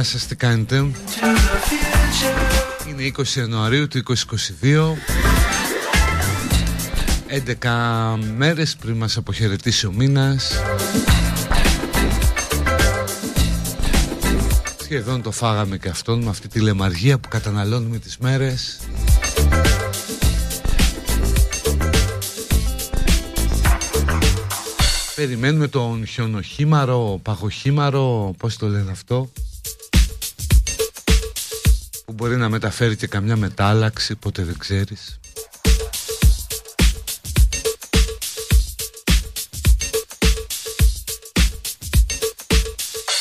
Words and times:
γεια 0.00 0.08
σας, 0.08 0.26
τι 0.26 0.36
κάνετε; 0.36 0.76
Είναι 2.88 3.12
20 3.16 3.38
Ιανουαρίου 3.38 3.88
του 3.88 4.02
2022 4.62 4.96
11 7.62 8.18
μέρες 8.36 8.76
πριν 8.76 8.96
μας 8.96 9.16
αποχαιρετήσει 9.16 9.86
ο 9.86 9.92
μήνας. 9.92 10.52
Σχεδόν 14.82 15.22
το 15.22 15.30
φάγαμε 15.30 15.76
και 15.76 15.88
αυτόν 15.88 16.22
με 16.22 16.28
αυτή 16.28 16.48
τη 16.48 16.60
λεμαργία 16.60 17.18
που 17.18 17.28
καταναλώνουμε 17.28 17.98
τις 17.98 18.18
μέρες. 18.18 18.78
Περιμένουμε 25.14 25.68
τον 25.68 26.06
χιονοχήμαρο, 26.06 27.20
παγοχήμαρο, 27.22 28.34
πώς 28.38 28.56
το 28.56 28.66
λένε 28.66 28.90
αυτό; 28.90 29.30
Που 29.34 29.39
μπορεί 32.20 32.36
να 32.36 32.48
μεταφέρει 32.48 32.96
και 32.96 33.06
καμιά 33.06 33.36
μετάλλαξη, 33.36 34.14
ποτέ 34.14 34.44
δεν 34.44 34.58
ξέρεις 34.58 35.18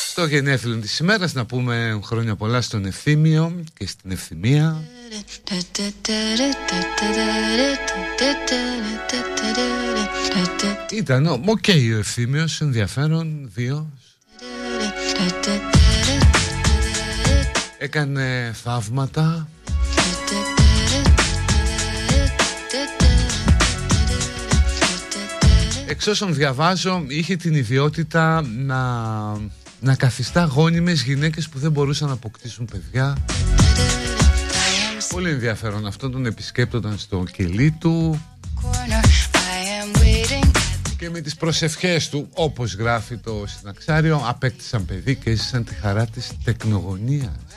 Στο 0.09 0.25
γενέθλιο 0.25 0.75
της 0.75 0.99
ημέρας 0.99 1.33
να 1.33 1.45
πούμε 1.45 1.99
χρόνια 2.03 2.35
πολλά 2.35 2.61
στον 2.61 2.85
Ευθύμιο 2.85 3.63
και 3.77 3.87
στην 3.87 4.11
Ευθυμία 4.11 4.83
ήταν 10.91 11.27
okay, 11.27 11.91
ο 11.93 11.97
Ευθύμιος, 11.97 12.61
ενδιαφέρον, 12.61 13.49
δύο. 13.53 13.89
Έκανε 17.81 18.51
θαύματα. 18.63 19.47
Εξ 25.87 26.07
όσων 26.07 26.33
διαβάζω, 26.33 27.05
είχε 27.07 27.35
την 27.35 27.53
ιδιότητα 27.53 28.41
να, 28.41 28.81
να 29.79 29.95
καθιστά 29.95 30.43
γόνιμες 30.43 31.03
γυναίκες 31.03 31.49
που 31.49 31.59
δεν 31.59 31.71
μπορούσαν 31.71 32.07
να 32.07 32.13
αποκτήσουν 32.13 32.65
παιδιά. 32.65 33.17
Πολύ 35.09 35.29
ενδιαφέρον 35.29 35.85
αυτό, 35.85 36.09
τον 36.09 36.25
επισκέπτονταν 36.25 36.97
στο 36.97 37.23
κελί 37.31 37.71
του 37.71 38.21
και 40.97 41.09
με 41.09 41.21
τις 41.21 41.35
προσευχές 41.35 42.09
του 42.09 42.29
όπως 42.33 42.73
γράφει 42.73 43.17
το 43.17 43.43
συναξάριο 43.47 44.23
απέκτησαν 44.25 44.85
παιδί 44.85 45.15
και 45.15 45.29
έζησαν 45.29 45.63
τη 45.63 45.73
χαρά 45.73 46.05
της 46.05 46.31
τεκνογωνίας 46.43 47.48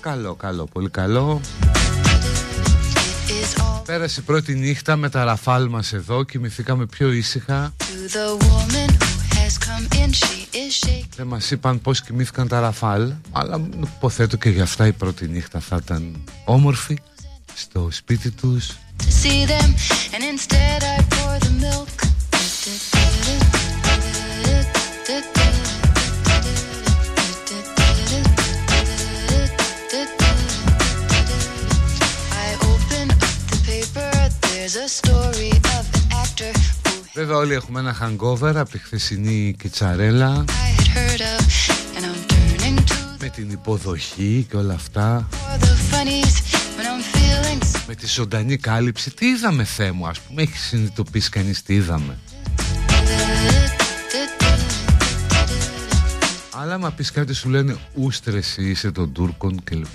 Καλό, 0.00 0.34
καλό, 0.34 0.64
πολύ 0.64 0.90
καλό. 0.90 1.40
Πέρασε 3.84 4.20
η 4.20 4.22
πρώτη 4.22 4.54
νύχτα 4.54 4.96
με 4.96 5.08
τα 5.08 5.24
ραφάλ 5.24 5.68
μας 5.68 5.92
εδώ. 5.92 6.22
Κοιμηθήκαμε 6.22 6.86
πιο 6.86 7.12
ήσυχα. 7.12 7.72
Δεν 11.16 11.26
μας 11.26 11.50
είπαν 11.50 11.80
πώς 11.80 12.02
κοιμήθηκαν 12.02 12.48
τα 12.48 12.60
Ραφάλ 12.60 13.12
Αλλά 13.32 13.60
υποθέτω 13.96 14.36
και 14.36 14.48
για 14.48 14.62
αυτά 14.62 14.86
η 14.86 14.92
πρώτη 14.92 15.28
νύχτα 15.28 15.60
θα 15.60 15.78
ήταν 15.82 16.24
όμορφη 16.44 16.98
Στο 17.60 17.88
σπίτι 17.90 18.30
τους. 18.30 18.76
Βέβαια 37.14 37.36
όλοι 37.36 37.54
έχουμε 37.54 37.80
ένα 37.80 37.96
hangover 38.00 38.54
από 38.54 38.70
τη 38.70 38.78
χθεσινή 38.78 39.54
κιτσαρέλα. 39.58 40.44
Με 43.20 43.28
την 43.28 43.50
υποδοχή 43.50 44.46
και 44.50 44.56
όλα 44.56 44.74
αυτά 44.74 45.28
Με 47.92 47.96
τη 47.96 48.06
ζωντανή 48.06 48.56
κάλυψη. 48.56 49.14
Τι 49.14 49.26
είδαμε 49.26 49.64
Θεέ 49.64 49.92
μου 49.92 50.06
ας 50.06 50.20
πούμε 50.20 50.42
Έχει 50.42 50.56
συνειδητοποιήσει 50.56 51.30
κανείς 51.30 51.62
τι 51.62 51.74
είδαμε. 51.74 52.18
Αλλά 56.50 56.74
άμα 56.74 56.90
πεις 56.90 57.10
κάτι 57.10 57.34
σου 57.34 57.48
λένε 57.48 57.76
ούστρες 57.94 58.56
είσαι 58.56 58.90
των 58.90 59.12
Τούρκων 59.12 59.64
κλπ. 59.64 59.86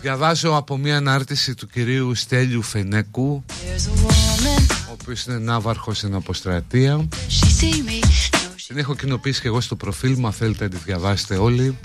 Διαβάζω 0.00 0.56
από 0.56 0.76
μια 0.76 0.96
ανάρτηση 0.96 1.54
του 1.54 1.66
κυρίου 1.66 2.14
Στέλιου 2.14 2.62
Φενέκου 2.62 3.44
ο 4.92 4.96
οποίος 5.00 5.24
είναι 5.24 5.38
ναύαρχος 5.38 5.96
στην 5.96 6.14
αποστρατεία. 6.14 7.08
Την 8.66 8.78
έχω 8.78 8.94
κοινοποιήσει 8.94 9.40
και 9.40 9.46
εγώ 9.48 9.60
στο 9.60 9.76
προφίλ 9.76 10.14
μου, 10.18 10.26
αν 10.26 10.32
θέλετε 10.32 10.64
να 10.64 10.70
τη 10.70 10.76
διαβάσετε 10.76 11.36
όλοι. 11.36 11.78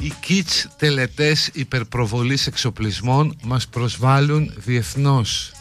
Οι 0.00 0.12
kits 0.28 0.70
τελετές 0.76 1.50
υπερπροβολής 1.52 2.46
εξοπλισμών 2.46 3.36
μας 3.42 3.66
προσβάλλουν 3.66 4.52
διεθνώς. 4.56 5.52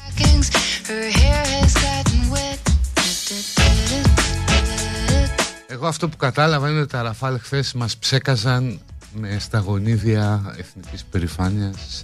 Εγώ 5.68 5.88
αυτό 5.88 6.10
που 6.10 6.18
κατάλαβα 6.18 6.70
είναι 6.70 6.80
ότι 6.80 6.90
τα 6.90 7.02
Ραφάλ 7.02 7.40
χθες 7.40 7.74
μας 7.74 7.98
ψέκαζαν 7.98 8.80
με 9.14 9.38
στα 9.40 9.60
γονίδια 9.60 10.56
εθνικής 10.58 11.04
περηφάνειας 11.04 12.04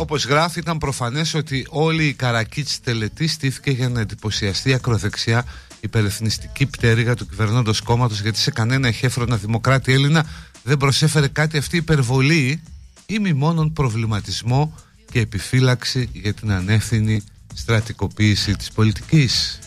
Όπως 0.00 0.24
γράφει 0.24 0.58
ήταν 0.58 0.78
προφανές 0.78 1.34
ότι 1.34 1.66
όλη 1.68 2.04
η 2.06 2.12
καρακίτση 2.12 2.82
τελετή 2.82 3.26
στήθηκε 3.26 3.70
για 3.70 3.88
να 3.88 4.00
εντυπωσιαστεί 4.00 4.74
ακροδεξιά 4.74 5.44
υπερεθνιστική 5.80 6.66
πτέρυγα 6.66 7.14
του 7.14 7.26
κυβερνώντος 7.26 7.80
κόμματος 7.80 8.20
γιατί 8.20 8.38
σε 8.38 8.50
κανένα 8.50 8.88
εχέφρονα 8.88 9.36
δημοκράτη 9.36 9.92
Έλληνα 9.92 10.26
δεν 10.62 10.76
προσέφερε 10.76 11.28
κάτι 11.28 11.58
αυτή 11.58 11.76
υπερβολή 11.76 12.62
ή 13.06 13.18
μη 13.18 13.32
μόνον 13.32 13.72
προβληματισμό 13.72 14.74
και 15.12 15.20
επιφύλαξη 15.20 16.08
για 16.12 16.34
την 16.34 16.52
ανεύθυνη 16.52 17.22
στρατικοποίηση 17.54 18.56
της 18.56 18.70
πολιτικής. 18.70 19.58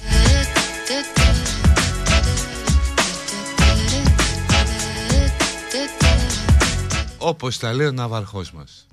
όπως 7.17 7.57
τα 7.57 7.73
λέει 7.73 7.87
ο 7.87 7.91
ναυαρχός 7.91 8.51
μας. 8.51 8.87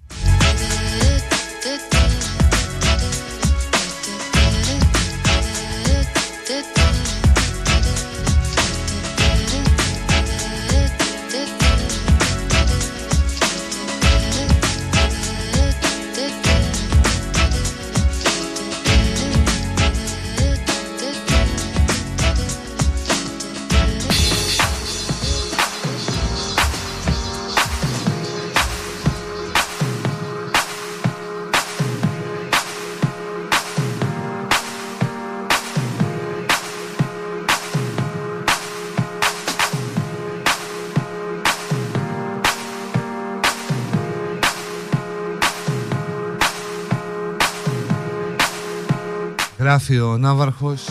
Γράφει 49.71 50.01
ο 50.01 50.19
Ναύαρχος 50.19 50.89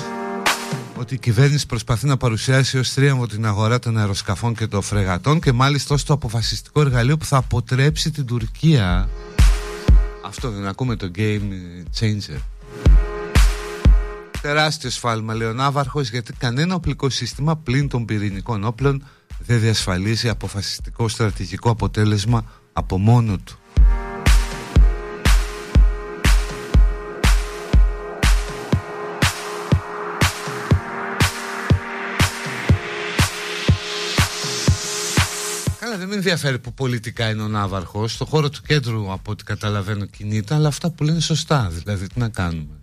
ότι 0.97 1.13
η 1.13 1.17
κυβέρνηση 1.17 1.65
προσπαθεί 1.65 2.05
να 2.07 2.17
παρουσιάσει 2.17 2.77
ως 2.77 2.93
τρίαμβο 2.93 3.27
την 3.27 3.45
αγορά 3.45 3.79
των 3.79 3.97
αεροσκαφών 3.97 4.55
και 4.55 4.67
των 4.67 4.81
φρεγατών 4.81 5.39
και 5.39 5.51
μάλιστα 5.51 5.93
ως 5.93 6.03
το 6.03 6.13
αποφασιστικό 6.13 6.81
εργαλείο 6.81 7.17
που 7.17 7.25
θα 7.25 7.37
αποτρέψει 7.37 8.11
την 8.11 8.25
Τουρκία 8.25 9.09
Αυτό 10.25 10.49
δεν 10.49 10.67
ακούμε 10.67 10.95
το 10.95 11.11
Game 11.15 11.51
Changer 11.99 12.39
Τεράστιο 14.41 14.89
σφάλμα 14.89 15.33
λέει 15.33 15.47
ο 15.47 15.53
Ναύαρχος 15.53 16.09
γιατί 16.09 16.33
κανένα 16.33 16.75
οπλικό 16.75 17.09
σύστημα 17.09 17.57
πλην 17.57 17.87
των 17.89 18.05
πυρηνικών 18.05 18.63
όπλων 18.63 19.03
δεν 19.39 19.59
διασφαλίζει 19.59 20.29
αποφασιστικό 20.29 21.07
στρατηγικό 21.07 21.69
αποτέλεσμα 21.69 22.43
από 22.73 22.97
μόνο 22.97 23.37
του. 23.37 23.59
Καλά 36.09 36.21
δεν 36.21 36.23
με 36.23 36.29
ενδιαφέρει 36.29 36.59
που 36.59 36.73
πολιτικά 36.73 37.29
είναι 37.29 37.41
ο 37.41 37.47
Ναύαρχος. 37.47 38.13
Στο 38.13 38.25
χώρο 38.25 38.49
του 38.49 38.61
κέντρου 38.67 39.11
από 39.11 39.31
ό,τι 39.31 39.43
καταλαβαίνω 39.43 40.05
κινείται 40.05 40.53
Αλλά 40.53 40.67
αυτά 40.67 40.91
που 40.91 41.03
λένε 41.03 41.19
σωστά. 41.19 41.69
Δηλαδή 41.71 42.07
τι 42.07 42.19
να 42.19 42.29
κάνουμε 42.29 42.78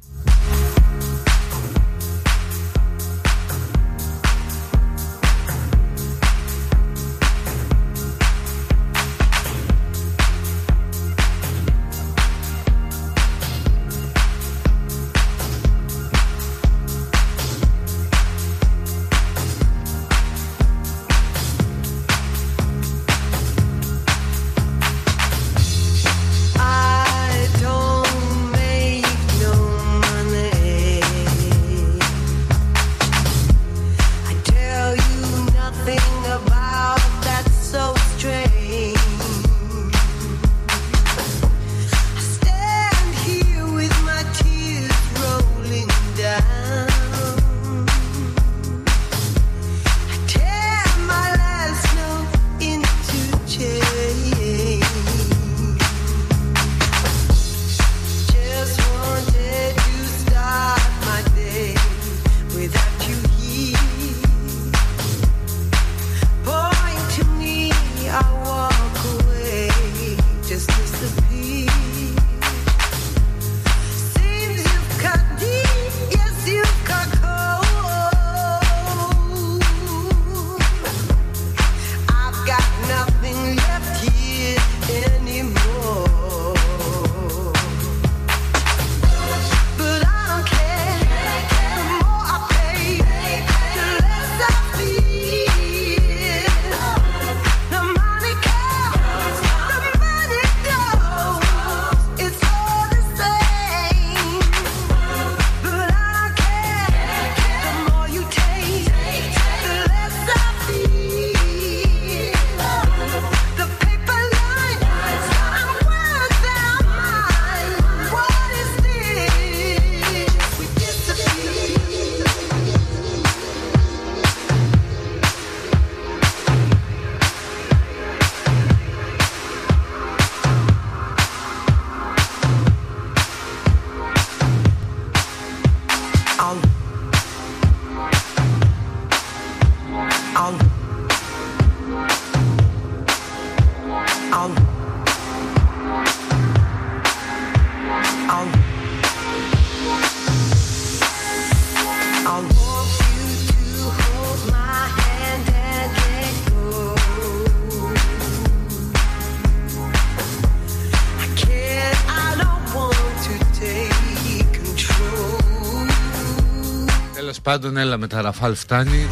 πάντων 167.42 167.76
έλα 167.76 167.96
με 167.96 168.06
τα 168.06 168.20
Ραφάλ 168.20 168.54
φτάνει. 168.54 169.06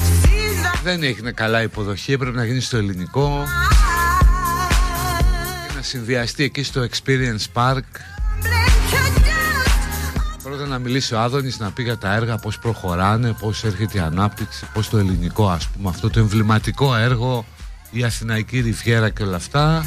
Δεν 0.82 1.02
έγινε 1.02 1.32
καλά 1.32 1.62
υποδοχή 1.62 2.16
Πρέπει 2.16 2.36
να 2.36 2.44
γίνει 2.44 2.60
στο 2.60 2.76
ελληνικό. 2.76 3.44
Και 5.66 5.74
να 5.76 5.82
συνδυαστεί 5.82 6.44
εκεί 6.44 6.62
στο 6.62 6.86
Experience 6.90 7.44
Park. 7.52 7.80
Πρώτα 10.42 10.66
να 10.66 10.78
μιλήσει 10.78 11.14
ο 11.14 11.20
Άδωνης 11.20 11.58
να 11.58 11.70
πει 11.70 11.82
για 11.82 11.98
τα 11.98 12.14
έργα 12.14 12.36
Πώς 12.36 12.58
προχωράνε, 12.58 13.32
πώς 13.32 13.64
έρχεται 13.64 13.98
η 13.98 14.00
ανάπτυξη 14.00 14.66
Πώς 14.72 14.88
το 14.88 14.98
ελληνικό 14.98 15.48
ας 15.48 15.66
πούμε 15.68 15.88
Αυτό 15.88 16.10
το 16.10 16.20
εμβληματικό 16.20 16.96
έργο 16.96 17.44
Η 17.90 18.04
Αθηναϊκή 18.04 18.60
Ριβιέρα 18.60 19.10
και 19.10 19.22
όλα 19.22 19.36
αυτά. 19.36 19.84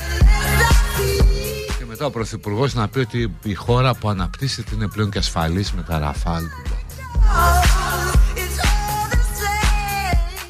Και 1.78 1.86
μετά 1.88 2.06
ο 2.06 2.10
Πρωθυπουργός 2.10 2.74
να 2.74 2.88
πει 2.88 3.00
ότι 3.00 3.36
η 3.44 3.54
χώρα 3.54 3.96
που 3.96 4.10
αναπτύσσεται 4.10 4.76
είναι 4.76 4.88
πλέον 4.88 5.10
και 5.10 5.18
ασφαλής 5.18 5.72
με 5.72 5.82
τα 5.82 6.00
Ραφάλ 6.00 6.44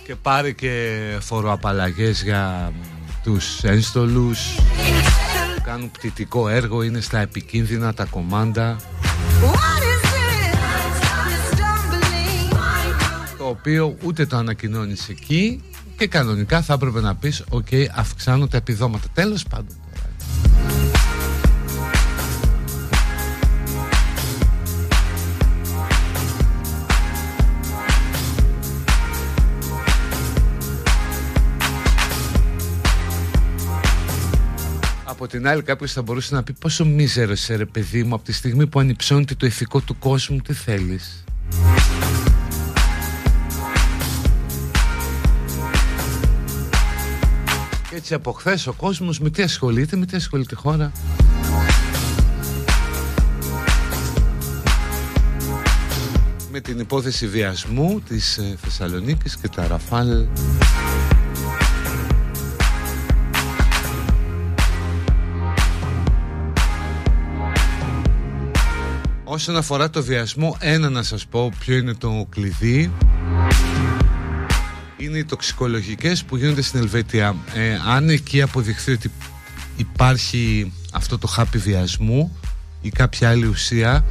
και 0.08 0.16
πάρει 0.16 0.54
και 0.54 1.02
φοροαπαλλαγές 1.20 2.24
για 2.24 2.74
τους 3.24 3.64
ένστολους. 3.64 4.40
Κάνουν 5.64 5.92
πτητικό 5.92 6.50
έργο 6.50 6.84
είναι 6.84 7.02
στα 7.02 7.20
επικίνδυνα 7.20 7.94
τα 7.94 8.06
κομμάντα. 8.06 8.76
Το 13.38 13.46
οποίο 13.46 13.98
ούτε 14.04 14.26
το 14.26 14.38
ανακοινώνεις 14.38 15.10
εκεί 15.10 15.64
και 15.98 16.08
κανονικά 16.08 16.62
θα 16.62 16.74
έπρεπε 16.74 17.02
να 17.02 17.16
πεις 17.16 17.44
okay, 17.50 17.86
αυξάνω 17.96 18.48
τα 18.48 18.58
επιδόματα 18.58 19.08
τέλος 19.14 19.44
πάντων 19.44 19.76
από 35.20 35.28
την 35.28 35.48
άλλη 35.48 35.62
κάποιος 35.62 35.94
θα 35.94 36.02
μπορούσε 36.02 36.36
να 36.36 36.44
πει 36.44 36.54
πόσο 36.54 36.86
μίζερος 36.86 37.40
είσαι 37.40 37.56
ρε 37.56 37.66
παιδί 37.66 38.04
μου 38.04 38.16
από 38.16 38.24
τη 38.24 38.32
στιγμή 38.32 38.68
που 38.68 38.80
ανυψώνεται 38.80 39.36
το 39.36 39.46
ηθικό 39.46 39.80
του 39.80 40.00
κόσμου 40.00 40.38
τι 40.38 40.54
θέλεις 40.54 41.24
και 47.90 47.96
έτσι 47.96 48.14
από 48.14 48.32
χθες 48.32 48.68
ο 48.68 48.74
κόσμος 48.74 49.20
με 49.20 49.30
τι 49.30 49.44
ασχολείται 49.44 49.96
με 49.96 50.06
τι 50.06 50.16
ασχολείται 50.16 50.54
η 50.54 50.58
χώρα. 50.58 50.92
Με 56.52 56.60
την 56.60 56.80
υπόθεση 56.80 57.28
βιασμού 57.28 58.02
της 58.08 58.38
ε, 58.38 58.58
Θεσσαλονίκης 58.62 59.38
και 59.38 59.48
τα 59.48 59.68
Ραφάλ 59.68 60.28
Όσον 69.38 69.58
αφορά 69.58 69.90
το 69.90 70.04
βιασμό, 70.04 70.58
ένα 70.60 70.90
να 70.90 71.04
σας 71.04 71.28
πω 71.28 71.52
ποιο 71.60 71.78
είναι 71.78 71.94
το 71.94 72.28
κλειδί 72.30 72.92
είναι 74.98 75.18
οι 75.18 75.26
τοξικολογικές 75.26 76.24
που 76.24 76.38
γίνονται 76.38 76.62
στην 76.62 76.80
Ελβετία. 76.80 77.36
Ε, 77.54 77.78
αν 77.88 78.10
εκεί 78.10 78.42
αποδειχθεί 78.42 78.92
ότι 78.92 79.12
υπάρχει 79.76 80.74
αυτό 80.94 81.18
το 81.18 81.28
χάπι 81.28 81.58
βιασμού 81.58 82.38
ή 82.82 82.90
κάποια 82.90 83.30
άλλη 83.30 83.46
ουσία 83.46 84.06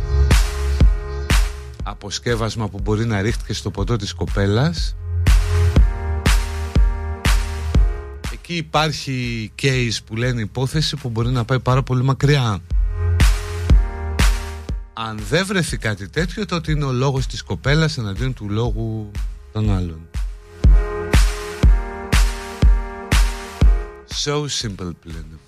αποσκεύασμα 1.82 2.68
που 2.68 2.80
μπορεί 2.82 3.04
να 3.04 3.20
ρίχτηκε 3.20 3.52
στο 3.52 3.70
ποτό 3.70 3.96
της 3.96 4.12
κοπέλας 4.12 4.96
εκεί 8.32 8.56
υπάρχει 8.56 9.52
case 9.62 9.96
που 10.06 10.16
λένε 10.16 10.40
υπόθεση 10.40 10.96
που 10.96 11.08
μπορεί 11.08 11.30
να 11.30 11.44
πάει 11.44 11.60
πάρα 11.60 11.82
πολύ 11.82 12.02
μακριά 12.02 12.60
αν 14.98 15.18
δεν 15.18 15.46
βρεθεί 15.46 15.76
κάτι 15.76 16.08
τέτοιο 16.08 16.46
τότε 16.46 16.72
είναι 16.72 16.84
ο 16.84 16.92
λόγος 16.92 17.26
της 17.26 17.42
κοπέλας 17.42 17.98
εναντίον 17.98 18.34
του 18.34 18.48
λόγου 18.48 19.10
των 19.52 19.70
άλλων. 19.70 20.08
So 24.24 24.46
simple 24.60 24.90
πλέον 25.00 25.40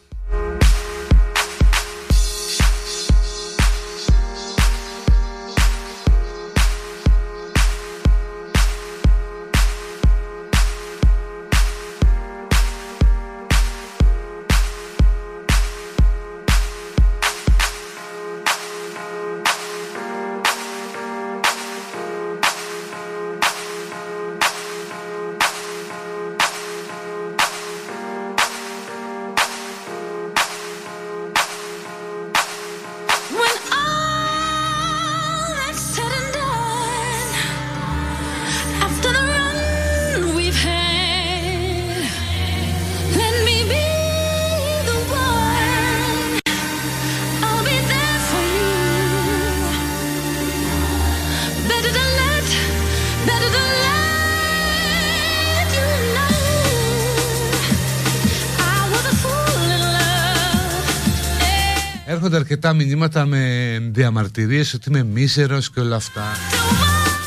αρκετά 62.32 62.72
μηνύματα 62.72 63.26
με 63.26 63.78
διαμαρτυρίες 63.90 64.74
ότι 64.74 64.88
είμαι 64.88 65.02
μίσερος 65.02 65.70
και 65.70 65.80
όλα 65.80 65.96
αυτά. 65.96 66.22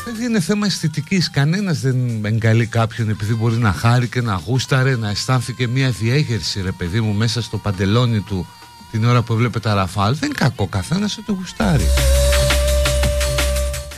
Δεν 0.04 0.22
είναι 0.22 0.40
θέμα 0.40 0.66
αισθητικής. 0.66 1.30
Κανένας 1.30 1.80
δεν 1.80 2.24
εγκαλεί 2.24 2.66
κάποιον 2.66 3.08
επειδή 3.08 3.34
μπορεί 3.34 3.56
να 3.56 3.72
χάρει 3.72 4.08
και 4.08 4.20
να 4.20 4.42
γούσταρε 4.46 4.96
Να 4.96 5.10
αισθάνθηκε 5.10 5.66
μια 5.66 5.90
διέγερση 5.90 6.62
ρε 6.62 6.72
παιδί 6.72 7.00
μου 7.00 7.12
μέσα 7.12 7.42
στο 7.42 7.58
παντελόνι 7.58 8.20
του 8.20 8.46
Την 8.90 9.04
ώρα 9.04 9.22
που 9.22 9.32
έβλεπε 9.32 9.60
τα 9.60 9.74
ραφάλ. 9.74 10.16
Δεν 10.16 10.28
είναι 10.28 10.38
κακό 10.38 10.66
καθένας 10.66 11.18
ότι 11.18 11.32
γουστάρει. 11.32 11.86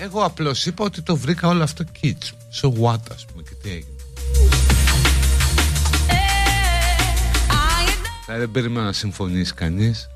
Εγώ 0.01 0.25
απλώς 0.25 0.67
είπα 0.67 0.85
ότι 0.85 1.03
το 1.03 1.17
βρήκα 1.17 1.49
όλο 1.49 1.63
αυτό 1.63 1.85
kids 2.03 2.33
So 2.63 2.69
what 2.69 3.01
ας 3.15 3.25
πούμε 3.25 3.43
και 3.43 3.55
τι 3.63 3.69
έγινε. 3.71 3.89
Ε, 8.27 8.39
δεν 8.39 8.51
περίμενα 8.51 8.87
να 8.87 8.93
συμφωνήσει 8.93 9.55
κανείς 9.55 10.09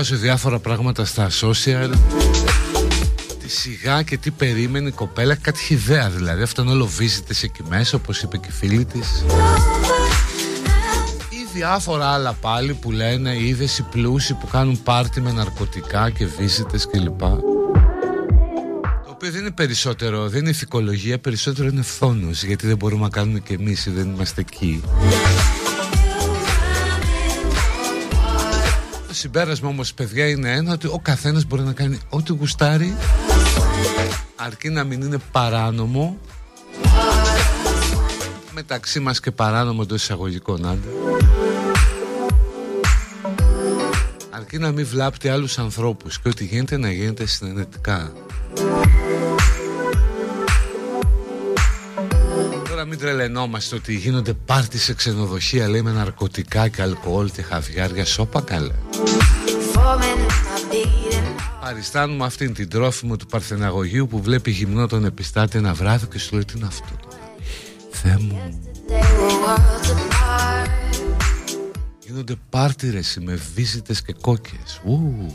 διαβάζω 0.00 0.22
διάφορα 0.22 0.58
πράγματα 0.58 1.04
στα 1.04 1.28
social. 1.40 1.90
Τι 3.38 3.50
σιγά 3.50 4.02
και 4.02 4.16
τι 4.16 4.30
περίμενε 4.30 4.88
η 4.88 4.92
κοπέλα 4.92 5.34
Κάτι 5.34 5.60
ιδέα 5.68 6.10
δηλαδή. 6.10 6.42
Αυτό 6.42 6.62
είναι 6.62 6.70
όλο 6.70 6.86
βίζιτες 6.86 7.42
εκεί 7.42 7.62
μέσα 7.68 7.96
Όπως 7.96 8.22
είπε 8.22 8.36
και 8.36 8.46
η 8.48 8.52
φίλη 8.52 8.84
της. 8.84 9.24
Ή 11.28 11.48
διάφορα 11.54 12.06
άλλα 12.06 12.32
πάλι 12.32 12.74
που 12.74 12.90
λένε 12.90 13.36
Είδες 13.36 13.78
οι 13.78 13.82
πλούσιοι 13.82 14.34
που 14.34 14.46
κάνουν 14.46 14.82
πάρτι 14.82 15.20
με 15.20 15.32
ναρκωτικά 15.32 16.10
Και 16.10 16.26
βίζιτες 16.26 16.86
κλπ. 16.86 17.18
Το 17.18 19.10
οποίο 19.12 19.30
δεν 19.30 19.40
είναι 19.40 19.50
περισσότερο 19.50 20.28
Δεν 20.28 20.40
είναι 20.40 20.50
ηθικολογία 20.50 21.18
Περισσότερο 21.18 21.68
είναι 21.68 21.82
φθόνος 21.82 22.44
Γιατί 22.44 22.66
δεν 22.66 22.76
μπορούμε 22.76 23.02
να 23.02 23.10
κάνουμε 23.10 23.38
και 23.38 23.54
εμείς 23.54 23.88
Δεν 23.94 24.08
είμαστε 24.08 24.40
εκεί 24.40 24.82
συμπέρασμα 29.18 29.68
όμως 29.68 29.94
παιδιά 29.94 30.28
είναι 30.28 30.52
ένα 30.52 30.72
ότι 30.72 30.86
ο 30.86 30.98
καθένας 31.02 31.44
μπορεί 31.44 31.62
να 31.62 31.72
κάνει 31.72 31.98
ό,τι 32.08 32.32
γουστάρει 32.32 32.96
αρκεί 34.36 34.68
να 34.68 34.84
μην 34.84 35.00
είναι 35.00 35.18
παράνομο. 35.32 36.18
Μεταξύ 38.54 39.00
μας 39.00 39.20
και 39.20 39.30
παράνομο 39.30 39.86
των 39.86 39.96
εισαγωγικών 39.96 40.66
άντε. 40.66 40.88
Αρκεί 44.30 44.58
να 44.58 44.72
μην 44.72 44.86
βλάπτει 44.86 45.28
άλλους 45.28 45.58
ανθρώπους 45.58 46.20
και 46.20 46.28
ό,τι 46.28 46.44
γίνεται 46.44 46.76
να 46.76 46.92
γίνεται 46.92 47.26
συνενετικά. 47.26 48.12
Τώρα 52.68 52.84
μην 52.84 52.98
τρελαινόμαστε 52.98 53.74
ότι 53.74 53.94
γίνονται 53.94 54.32
πάρτι 54.32 54.78
σε 54.78 54.94
ξενοδοχεία 54.94 55.68
λέει 55.68 55.82
με 55.82 55.92
ναρκωτικά 55.92 56.68
και 56.68 56.82
αλκοόλ 56.82 57.30
και 57.30 57.42
χαβιάρια 57.42 58.04
σώπα 58.04 58.40
καλέ 58.40 58.72
Αριστάνουμε 61.68 62.24
αυτήν 62.24 62.54
την 62.54 62.68
τρόφιμο 62.68 63.16
του 63.16 63.26
παρθεναγωγείου 63.26 64.06
που 64.06 64.22
βλέπει 64.22 64.50
γυμνό 64.50 64.86
τον 64.86 65.04
επιστάτη 65.04 65.58
ένα 65.58 65.74
βράδυ 65.74 66.06
και 66.06 66.18
σου 66.18 66.34
λέει 66.34 66.44
τι 66.44 66.52
είναι 66.56 66.66
αυτό 66.66 66.98
Θεέ 67.90 68.16
μου 68.20 68.40
Γίνονται 72.04 72.34
πάρτιρες 72.50 73.18
με 73.20 73.40
βίζιτες 73.54 74.02
και 74.02 74.14
κόκκες 74.20 74.80
Ου. 74.84 75.26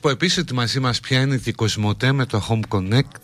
Πω 0.00 0.08
επίσης 0.08 0.38
ότι 0.38 0.54
μαζί 0.54 0.80
μας 0.80 1.00
πια 1.00 1.20
είναι 1.20 1.36
και 1.36 1.50
η 1.50 1.52
Κοσμοτέ 1.52 2.12
με 2.12 2.26
το 2.26 2.46
Home 2.48 2.76
Connect. 2.76 3.20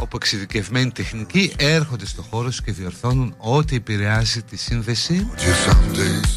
Όπου 0.00 0.16
εξειδικευμένοι 0.16 0.90
τεχνικοί 0.90 1.52
έρχονται 1.56 2.06
στο 2.06 2.22
χώρο 2.22 2.50
σου 2.50 2.62
και 2.62 2.72
διορθώνουν 2.72 3.34
ό,τι 3.38 3.76
επηρεάζει 3.76 4.42
τη 4.42 4.56
σύνδεση. 4.56 5.26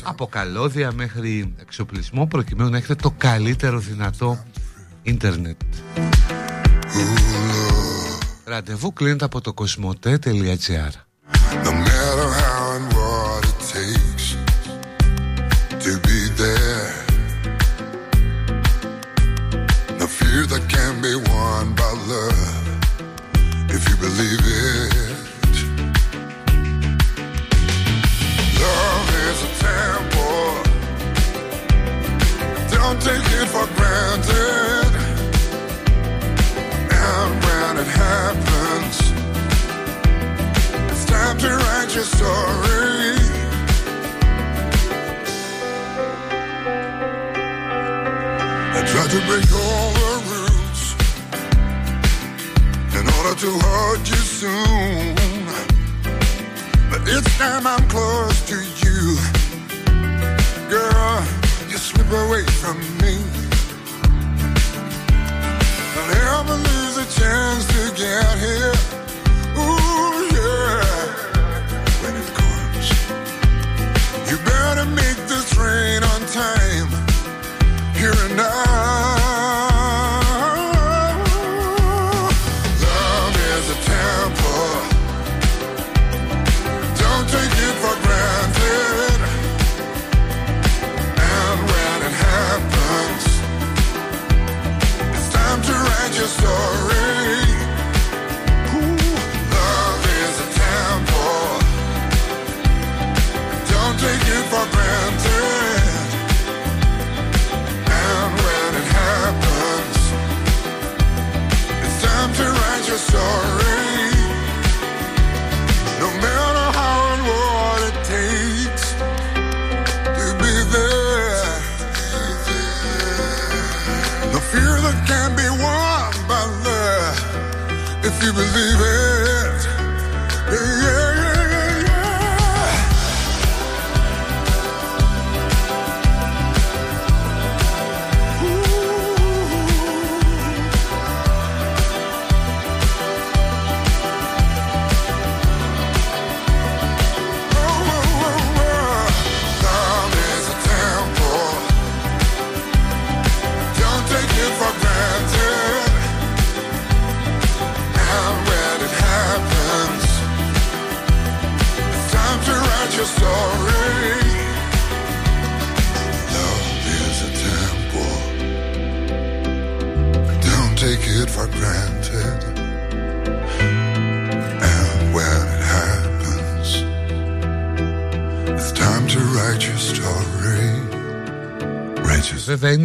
Από 0.04 0.28
καλώδια 0.28 0.92
μέχρι 0.92 1.54
εξοπλισμό 1.62 2.28
προκειμένου 2.28 2.70
να 2.70 2.78
έχετε 2.78 2.96
το 2.96 3.14
καλύτερο 3.18 3.80
δυνατό 3.80 4.46
ίντερνετ. 5.04 5.62
Ραντεβού 8.44 8.94
κλείνεται 8.94 9.26
από 9.26 9.42
το 9.42 9.54
κοσμοτέ.gr 9.54 10.92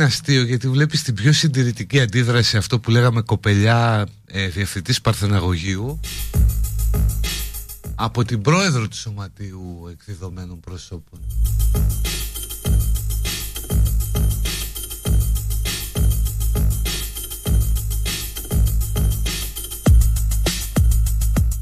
είναι 0.00 0.08
αστείο 0.08 0.42
γιατί 0.42 0.68
βλέπεις 0.68 1.02
την 1.02 1.14
πιο 1.14 1.32
συντηρητική 1.32 2.00
αντίδραση 2.00 2.56
αυτό 2.56 2.78
που 2.80 2.90
λέγαμε 2.90 3.20
κοπελιά 3.20 4.06
ε, 4.26 4.48
διευθυντής 4.48 5.00
Παρθεναγωγείου 5.00 6.00
από 7.94 8.24
την 8.24 8.40
πρόεδρο 8.40 8.88
του 8.88 8.96
Σωματείου 8.96 9.88
Εκδεδομένων 9.90 10.60
Προσώπων. 10.60 11.20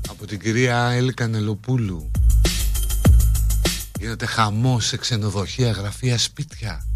Από 0.09 0.27
την 0.27 0.38
κυρία 0.40 0.90
Έλλη 0.90 1.12
Κανελοπούλου. 1.12 2.11
Γίνεται 3.98 4.27
χαμός 4.27 4.87
σε 4.87 4.96
ξενοδοχεία, 4.96 5.70
γραφεία, 5.70 6.18
σπίτια. 6.18 6.88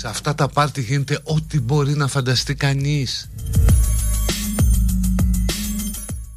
Σε 0.00 0.08
αυτά 0.08 0.34
τα 0.34 0.48
πάρτι 0.48 0.82
γίνεται 0.82 1.20
ό,τι 1.22 1.60
μπορεί 1.60 1.96
να 1.96 2.06
φανταστεί 2.06 2.54
κανείς. 2.54 3.30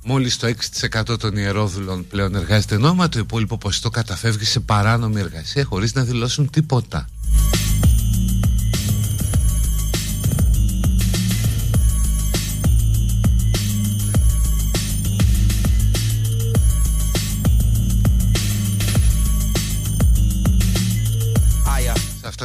Μόλις 0.04 0.38
το 0.38 0.54
6% 0.82 1.20
των 1.20 1.38
ιερόδουλων 1.38 2.08
πλέον 2.08 2.36
εργάζεται 2.36 2.78
νόμιμα, 2.78 3.10
το 3.10 3.20
υπόλοιπο 3.20 3.58
ποσοστό 3.58 3.90
καταφεύγει 3.90 4.46
σε 4.46 4.60
παράνομη 4.60 5.20
εργασία 5.20 5.64
χωρίς 5.64 5.94
να 5.94 6.04
δηλώσουν 6.04 6.50
τίποτα. 6.50 7.08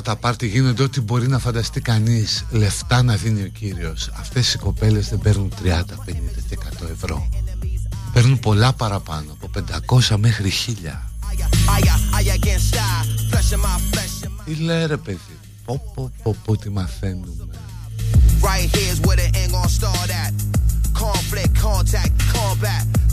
Τα 0.09 0.17
πάρτι 0.17 0.47
γίνονται 0.47 0.83
ό,τι 0.83 1.01
μπορεί 1.01 1.29
να 1.29 1.39
φανταστεί 1.39 1.81
κανείς. 1.81 2.45
Λεφτά 2.51 3.03
να 3.03 3.17
δίνει 3.17 3.43
ο 3.43 3.47
κύριος. 3.47 4.11
Αυτές 4.21 4.55
οι 4.55 4.59
κοπέλες 4.59 5.09
δεν 5.09 5.19
παίρνουν 5.19 5.53
30, 5.63 5.97
50 6.05 6.43
και 6.49 6.59
100 6.83 6.91
ευρώ. 6.91 7.29
Παίρνουν 8.13 8.39
πολλά 8.39 8.73
παραπάνω 8.73 9.33
Από 9.33 9.51
500 10.11 10.17
μέχρι 10.17 10.51
1000 10.51 11.09
Τι 14.45 14.55
λέει 14.55 14.87
ρε 14.87 14.97
παιδί 14.97 15.39
Πω 15.65 15.93
πω 15.95 16.13
πω 16.23 16.37
πω 16.45 16.57
τι 16.57 16.71
μαθαίνουμε. 16.71 17.47
Right 18.43 18.71
here's 18.77 19.01
where 19.07 19.17
the 19.17 19.29
end 19.41 19.53
gon' 19.53 19.69
start 19.81 20.11
at. 20.25 20.33
Conflict, 21.05 21.53
contact, 21.67 22.13
combat. 22.33 23.08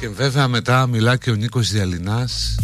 Και 0.00 0.08
βέβαια 0.08 0.48
μετά 0.48 0.86
μιλά 0.86 1.16
και 1.16 1.30
ο 1.30 1.34
Νίκος 1.34 1.70
Διαλυνάς, 1.70 2.54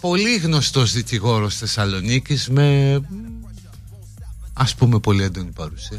πολύ 0.00 0.36
γνωστός 0.36 0.92
δικηγόρος 0.92 1.56
Θεσσαλονίκης. 1.56 2.48
Με 2.48 3.00
ας 4.52 4.74
πούμε 4.74 4.98
πολύ 4.98 5.22
έντονη 5.22 5.50
παρουσία. 5.50 5.98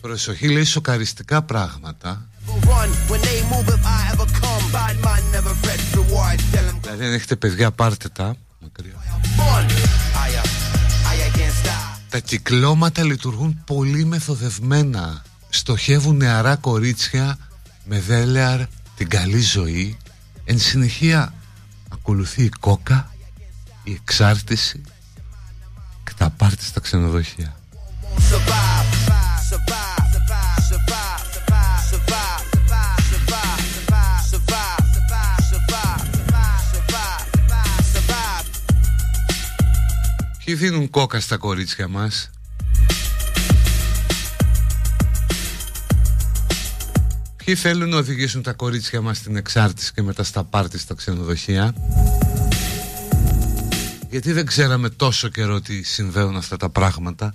Προσοχή, 0.00 0.48
λέει 0.48 0.64
σοκαριστικά 0.64 1.42
πράγματα. 1.42 2.26
Run 2.70 2.88
when 3.10 3.20
they 3.28 3.38
move 3.52 3.66
if 3.76 3.84
I 3.98 4.00
ever 4.12 4.26
come. 4.42 4.64
Bad 4.78 4.96
man 5.06 5.22
never 5.36 5.52
fret 5.62 5.80
reward. 6.00 6.38
Tell 6.52 6.66
'em 6.68 6.78
Δηλαδή 6.82 7.04
αν 7.04 7.12
έχετε 7.12 7.36
παιδιά 7.36 7.70
πάρτε 7.70 8.08
τα 8.08 8.34
μακριά. 8.58 8.92
fun. 9.36 9.64
I, 9.68 10.30
uh, 10.36 11.12
I 11.12 11.36
against 11.36 11.64
die. 11.66 11.98
Τα 12.08 12.18
κυκλώματα 12.18 13.02
λειτουργούν 13.04 13.62
πολύ 13.66 14.04
μεθοδευμένα 14.04 15.22
Στοχεύουν 15.48 16.16
νεαρά 16.16 16.56
κορίτσια 16.56 17.38
με 17.84 18.00
δέλεαρ 18.00 18.60
την 18.96 19.08
καλή 19.08 19.40
ζωή 19.40 19.96
Εν 20.44 20.58
συνεχεία 20.58 21.34
ακολουθεί 21.92 22.42
η 22.44 22.48
κόκα, 22.60 23.10
η 23.84 23.92
εξάρτηση 23.92 24.80
και 26.04 26.12
τα 26.16 26.30
πάρτι 26.30 26.64
στα 26.64 26.80
ξενοδοχεία 26.80 27.56
Ποιοι 40.52 40.60
δίνουν 40.68 40.90
κόκα 40.90 41.20
στα 41.20 41.36
κορίτσια 41.36 41.88
μας; 41.88 42.30
Ποιοι 47.44 47.54
θέλουν 47.54 47.88
να 47.88 47.96
οδηγήσουν 47.96 48.42
τα 48.42 48.52
κορίτσια 48.52 49.00
μας 49.00 49.16
στην 49.16 49.36
εξάρτηση 49.36 49.92
και 49.92 50.02
μετά 50.02 50.22
στα 50.22 50.44
πάρτι 50.44 50.78
στα 50.78 50.94
ξενοδοχεία; 50.94 51.74
Γιατί 54.10 54.32
δεν 54.32 54.46
ξέραμε 54.46 54.88
τόσο 54.88 55.28
καιρό 55.28 55.54
ότι 55.54 55.82
συμβαίνουν 55.82 56.36
αυτά 56.36 56.56
τα 56.56 56.68
πράγματα 56.68 57.34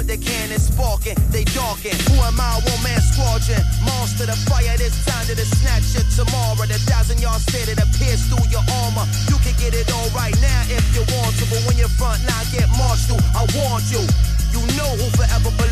with 0.00 0.08
the 0.08 0.16
cannon 0.16 0.56
sparking, 0.56 1.12
they 1.28 1.44
darken. 1.52 1.92
Who 2.08 2.16
am 2.24 2.40
I? 2.40 2.56
One 2.64 2.80
man 2.80 3.00
squadron. 3.04 3.60
Monster 3.84 4.24
the 4.24 4.38
fire 4.48 4.72
this 4.80 4.96
time 5.04 5.28
to 5.28 5.36
the 5.36 5.44
snatch 5.44 5.92
you 5.92 6.00
tomorrow. 6.16 6.64
The 6.64 6.80
thousand 6.88 7.20
yard 7.20 7.44
stare 7.44 7.68
that 7.68 7.76
appears 7.76 8.24
through 8.32 8.48
your 8.48 8.64
armor. 8.80 9.04
You 9.28 9.36
can 9.44 9.52
get 9.60 9.76
it 9.76 9.92
all 9.92 10.08
right 10.16 10.32
now 10.40 10.60
if 10.72 10.80
you 10.96 11.04
want 11.20 11.36
to, 11.36 11.44
but 11.52 11.60
when 11.68 11.76
your 11.76 11.92
front 12.00 12.24
line 12.24 12.48
get 12.48 12.64
marched 12.80 13.12
through, 13.12 13.20
I 13.36 13.44
warned 13.52 13.84
you. 13.92 14.00
You 14.56 14.64
know 14.74 14.90
who 14.96 15.06
forever 15.14 15.52
belong 15.60 15.69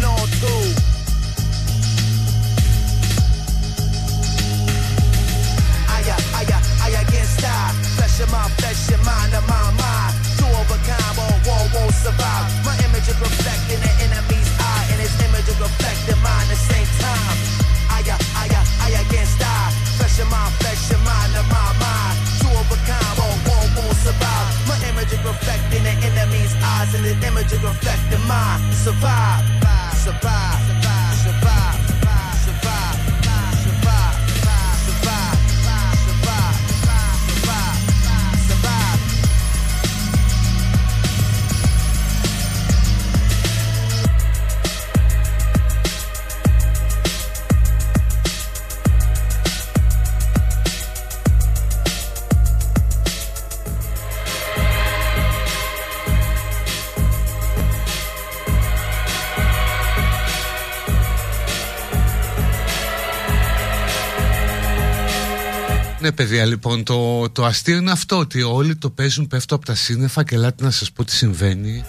Ναι 66.08 66.14
παιδιά 66.14 66.44
λοιπόν 66.44 66.84
το, 66.84 67.30
το 67.30 67.44
αστείο 67.44 67.76
είναι 67.76 67.90
αυτό 67.90 68.18
ότι 68.18 68.42
όλοι 68.42 68.76
το 68.76 68.90
παίζουν 68.90 69.26
πέφτω 69.26 69.54
από 69.54 69.64
τα 69.64 69.74
σύννεφα 69.74 70.24
και 70.24 70.34
ελάτε 70.34 70.64
να 70.64 70.70
σας 70.70 70.92
πω 70.92 71.04
τι 71.04 71.12
συμβαίνει. 71.12 71.84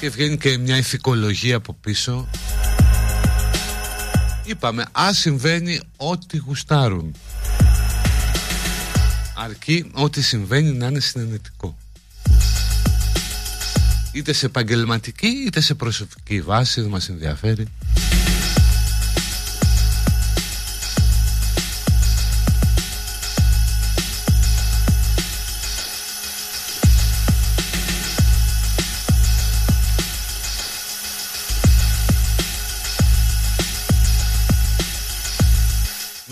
Και 0.00 0.08
βγαίνει 0.08 0.36
και 0.36 0.58
μια 0.58 0.76
ηθικολογία 0.76 1.56
από 1.56 1.76
πίσω. 1.80 2.28
Είπαμε 4.44 4.84
α 4.92 5.12
συμβαίνει 5.12 5.80
ό,τι 5.96 6.36
γουστάρουν. 6.36 7.14
Αρκεί 9.36 9.90
ό,τι 9.92 10.22
συμβαίνει 10.22 10.72
να 10.72 10.86
είναι 10.86 11.00
συνενετικό. 11.00 11.76
Είτε 14.12 14.32
σε 14.32 14.46
επαγγελματική 14.46 15.28
είτε 15.46 15.60
σε 15.60 15.74
προσωπική 15.74 16.40
βάση 16.40 16.80
δεν 16.80 16.90
μας 16.90 17.08
ενδιαφέρει 17.08 17.66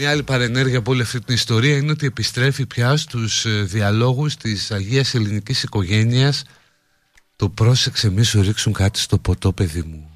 Μια 0.02 0.10
άλλη 0.10 0.22
παρενέργεια 0.22 0.78
από 0.78 0.90
όλη 0.90 1.02
αυτή 1.02 1.20
την 1.20 1.34
ιστορία 1.34 1.76
είναι 1.76 1.90
ότι 1.90 2.06
επιστρέφει 2.06 2.66
πια 2.66 2.96
στους 2.96 3.44
ε, 3.44 3.62
διαλόγους 3.62 4.36
της 4.36 4.70
Αγίας 4.70 5.14
Ελληνικής 5.14 5.62
Οικογένειας. 5.62 6.42
Το 7.36 7.48
πρόσεξε 7.48 8.10
μη 8.10 8.22
σου 8.22 8.42
ρίξουν 8.42 8.72
κάτι 8.72 8.98
στο 8.98 9.18
ποτό 9.18 9.52
παιδί 9.52 9.82
μου 9.82 10.09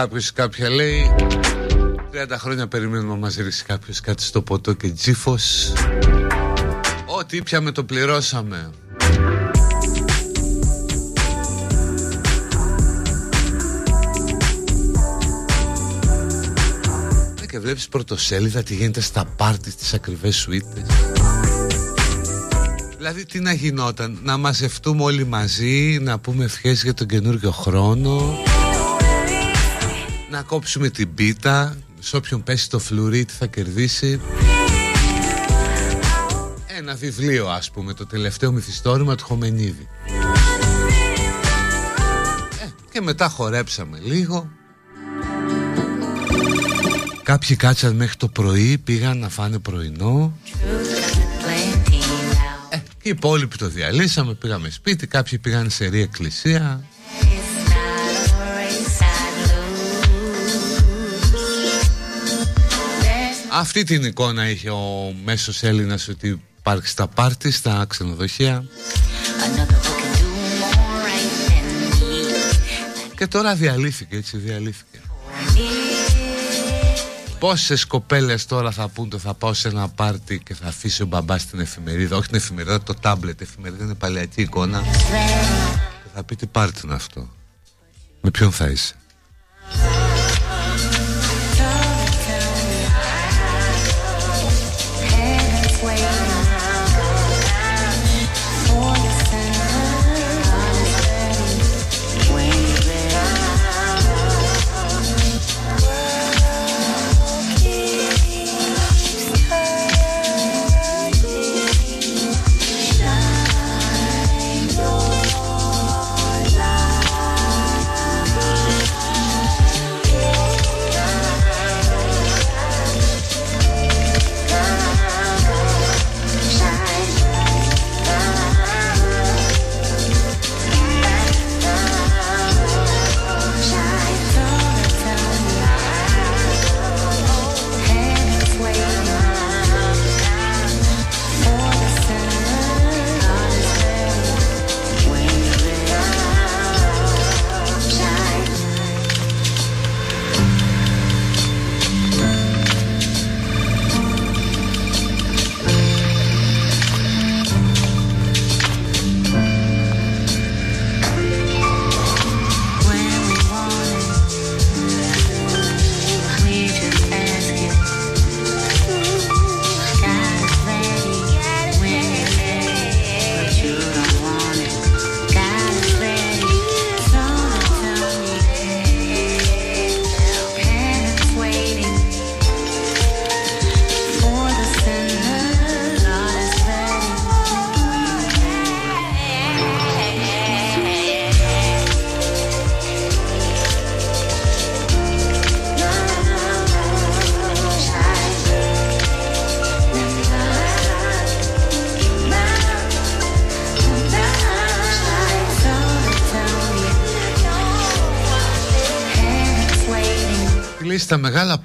κάποιος 0.00 0.32
κάποια 0.32 0.70
λέει 0.70 1.14
30 2.12 2.36
χρόνια 2.38 2.68
περιμένουμε 2.68 3.12
να 3.12 3.18
μας 3.18 3.34
ρίξει 3.34 3.64
κάποιος 3.64 4.00
κάτι 4.00 4.22
στο 4.22 4.42
ποτό 4.42 4.72
και 4.72 4.88
τζίφος. 4.88 5.72
Ό,τι 7.06 7.36
ήπιαμε 7.36 7.70
το 7.70 7.84
πληρώσαμε. 7.84 8.70
Ε, 17.42 17.46
Και 17.46 17.58
βλέπεις 17.58 17.88
πρωτοσέλιδα 17.88 18.62
τι 18.62 18.74
γίνεται 18.74 19.00
στα 19.00 19.24
πάρτι 19.36 19.70
στις 19.70 19.94
ακριβές 19.94 20.36
σουίτες. 20.36 20.82
Δηλαδή 22.96 23.24
τι 23.24 23.40
να 23.40 23.52
γινόταν, 23.52 24.18
να 24.22 24.36
μαζευτούμε 24.36 25.02
όλοι 25.02 25.26
μαζί, 25.26 25.98
να 26.00 26.18
πούμε 26.18 26.44
ευχές 26.44 26.82
για 26.82 26.94
τον 26.94 27.06
καινούργιο 27.06 27.50
χρόνο 27.50 28.38
να 30.30 30.42
κόψουμε 30.42 30.88
την 30.90 31.14
πίτα. 31.14 31.76
Σε 31.98 32.16
όποιον 32.16 32.42
πέσει 32.42 32.70
το 32.70 32.78
φλουρί 32.78 33.24
τι 33.24 33.32
θα 33.32 33.46
κερδίσει. 33.46 34.20
Ένα 36.78 36.94
βιβλίο 36.94 37.48
ας 37.48 37.70
πούμε 37.70 37.92
Το 37.94 38.06
τελευταίο 38.06 38.52
μυθιστόρημα 38.52 39.14
του 39.14 39.24
Χομενίδη. 39.24 39.88
Ε, 42.62 42.68
Και 42.92 43.00
μετά 43.00 43.28
χορέψαμε 43.28 43.98
λίγο. 44.02 44.50
Κάποιοι 47.22 47.56
κάτσαν 47.56 47.96
μέχρι 47.96 48.16
το 48.16 48.28
πρωί 48.28 48.78
Πήγαν 48.78 49.18
να 49.18 49.28
φάνε 49.28 49.58
πρωινό. 49.58 50.38
Ε, 52.70 52.76
Και 52.76 53.08
οι 53.08 53.10
υπόλοιποι 53.10 53.56
το 53.56 53.68
διαλύσαμε 53.68 54.34
Πήγαμε 54.34 54.70
σπίτι 54.70 55.06
Κάποιοι 55.06 55.38
πήγαν 55.38 55.70
σε 55.70 55.86
ρή 55.86 56.00
εκκλησία 56.00 56.84
Αυτή 63.60 63.84
την 63.84 64.04
εικόνα 64.04 64.48
είχε 64.48 64.70
ο 64.70 65.14
μέσος 65.24 65.62
Έλληνας 65.62 66.08
ότι 66.08 66.42
υπάρχει 66.58 66.86
στα 66.86 67.06
πάρτι, 67.08 67.50
στα 67.50 67.84
ξενοδοχεία. 67.88 68.64
Και 73.16 73.26
τώρα 73.26 73.54
διαλύθηκε 73.54 74.16
έτσι 74.16 74.36
διαλύθηκε. 74.36 75.00
Πόσες 77.38 77.84
κοπέλες 77.84 78.46
τώρα 78.46 78.70
θα 78.70 78.88
πούν 78.88 79.08
το 79.08 79.18
θα 79.18 79.34
πάω 79.34 79.54
σε 79.54 79.68
ένα 79.68 79.88
πάρτι 79.88 80.38
και 80.38 80.54
θα 80.54 80.66
αφήσει 80.66 81.02
ο 81.02 81.06
μπαμπάς 81.06 81.46
την 81.46 81.60
εφημερίδα. 81.60 82.16
Όχι 82.16 82.26
την 82.26 82.36
εφημερίδα, 82.36 82.82
το 82.82 82.94
τάμπλετ, 82.94 83.40
εφημερίδα 83.40 83.84
είναι 83.84 83.94
παλαιακή 83.94 84.40
εικόνα. 84.42 84.82
Και 86.02 86.08
θα 86.14 86.24
πει 86.24 86.36
τι 86.36 86.46
πάρτι 86.46 86.80
είναι 86.84 86.94
αυτό; 86.94 87.28
Με 88.20 88.30
ποιον 88.30 88.52
θα 88.52 88.66
είσαι; 88.66 88.94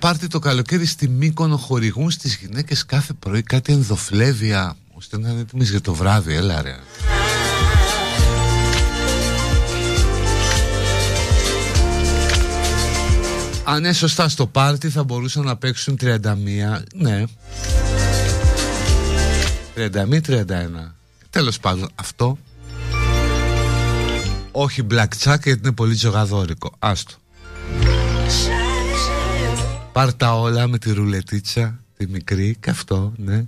Πάρτι 0.05 0.27
το 0.27 0.39
καλοκαίρι 0.39 0.85
στη 0.85 1.07
Μύκονο 1.07 1.57
χορηγούν 1.57 2.11
στις 2.11 2.35
γυναίκες 2.35 2.85
κάθε 2.85 3.13
πρωί 3.13 3.43
κάτι 3.43 3.73
ενδοφλέβια 3.73 4.77
ώστε 4.93 5.17
να 5.17 5.29
είναι 5.29 5.39
έτοιμες 5.39 5.69
για 5.69 5.81
το 5.81 5.93
βράδυ, 5.93 6.33
έλα 6.33 6.61
ρε. 6.61 6.75
Αν 13.63 13.77
είναι 13.77 13.93
σωστά 13.93 14.29
στο 14.29 14.47
πάρτι 14.47 14.89
θα 14.89 15.03
μπορούσαν 15.03 15.43
να 15.43 15.55
παίξουν 15.55 15.97
31, 16.01 16.17
ναι. 16.95 17.23
31-31. 19.75 20.45
Τέλος 21.29 21.59
πάντων, 21.59 21.89
αυτό 21.95 22.37
όχι 24.51 24.87
blackjack 24.91 25.39
γιατί 25.43 25.59
είναι 25.63 25.71
πολύ 25.71 25.95
τζογαδόρικο. 25.95 26.71
Άστο. 26.79 27.15
Πάρ 29.95 30.13
τα 30.13 30.39
όλα 30.39 30.67
με 30.67 30.77
τη 30.77 30.93
ρουλετίτσα, 30.93 31.79
τη 31.97 32.07
μικρή 32.07 32.57
και 32.59 32.69
αυτό, 32.69 33.13
ναι. 33.17 33.45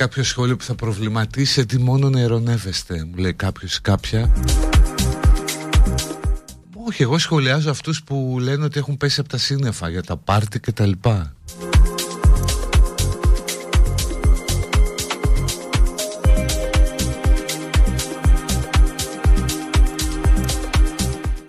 Κάποιο 0.00 0.22
σχόλιο 0.22 0.56
που 0.56 0.64
θα 0.64 0.74
προβληματίσει 0.74 1.66
τι 1.66 1.78
μόνο 1.78 2.10
να 2.10 2.20
ειρωνεύεστε 2.20 3.04
Μου 3.04 3.14
λέει 3.16 3.32
κάποιος 3.32 3.76
ή 3.76 3.80
κάποια. 3.80 4.32
Όχι 6.86 7.02
εγώ 7.02 7.18
σχολιάζω 7.18 7.70
αυτούς 7.70 8.02
που 8.02 8.36
λένε 8.40 8.64
ότι 8.64 8.78
έχουν 8.78 8.96
πέσει 8.96 9.20
από 9.20 9.28
τα 9.28 9.38
σύννεφα 9.38 9.88
Για 9.88 10.02
τα 10.02 10.16
πάρτι 10.16 10.60
και 10.60 10.72
τα 10.72 10.86
λοιπά. 10.86 11.34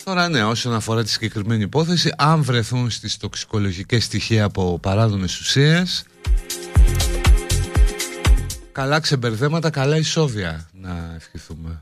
Τώρα 0.04 0.30
ναι, 0.30 0.44
όσον 0.44 0.74
αφορά 0.74 1.04
τη 1.04 1.10
συγκεκριμένη 1.10 1.64
υπόθεση, 1.64 2.14
αν 2.18 2.44
βρεθούν 2.44 2.90
στις 2.90 3.18
τοξικολογικές 3.18 4.04
στοιχεία 4.04 4.44
από 4.44 4.80
παράδομες 4.80 5.40
ουσίες, 5.40 6.06
καλά 8.72 9.00
ξεμπερδέματα, 9.00 9.70
καλά 9.70 9.98
ισόβια 9.98 10.70
να 10.74 11.14
ευχηθούμε. 11.16 11.82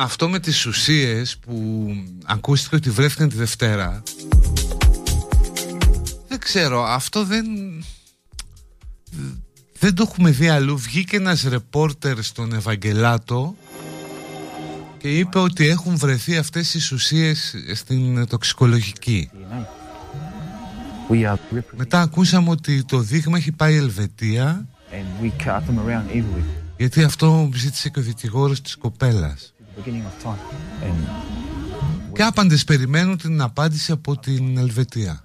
Αυτό 0.00 0.28
με 0.28 0.38
τις 0.38 0.66
ουσίες 0.66 1.38
που 1.38 1.86
ακούστηκε 2.24 2.76
ότι 2.76 2.90
βρέθηκαν 2.90 3.28
τη 3.28 3.36
Δευτέρα 3.36 4.02
δεν 6.28 6.38
ξέρω, 6.38 6.84
αυτό 6.84 7.24
δεν 7.24 7.46
δεν 9.78 9.94
το 9.94 10.04
έχουμε 10.08 10.30
δει 10.30 10.48
αλλού. 10.48 10.78
Βγήκε 10.78 11.16
ένας 11.16 11.42
ρεπόρτερ 11.42 12.22
στον 12.22 12.52
Ευαγγελάτο 12.52 13.54
και 14.98 15.18
είπε 15.18 15.38
ότι 15.38 15.66
έχουν 15.66 15.96
βρεθεί 15.96 16.36
αυτές 16.36 16.74
οι 16.74 16.94
ουσίες 16.94 17.54
στην 17.74 18.26
τοξικολογική. 18.26 19.30
We 21.10 21.14
are 21.14 21.32
reproducing 21.32 21.62
Μετά 21.76 22.00
ακούσαμε 22.00 22.50
ότι 22.50 22.84
το 22.84 22.98
δείγμα 22.98 23.36
έχει 23.36 23.52
πάει 23.52 23.76
Ελβετία 23.76 24.66
and 24.90 25.24
we 25.24 25.46
cut 25.46 25.60
them 25.60 25.78
around 25.86 26.16
evilly 26.16 26.58
γιατί 26.78 27.02
αυτό 27.02 27.50
ζήτησε 27.54 27.88
και 27.88 27.98
ο 27.98 28.02
δικηγόρος 28.02 28.60
της 28.60 28.76
κοπέλας. 28.76 29.54
Και 32.12 32.22
άπαντες 32.22 32.64
περιμένουν 32.64 33.16
την 33.16 33.40
απάντηση 33.40 33.92
από 33.92 34.16
την 34.18 34.58
Ελβετία. 34.58 35.24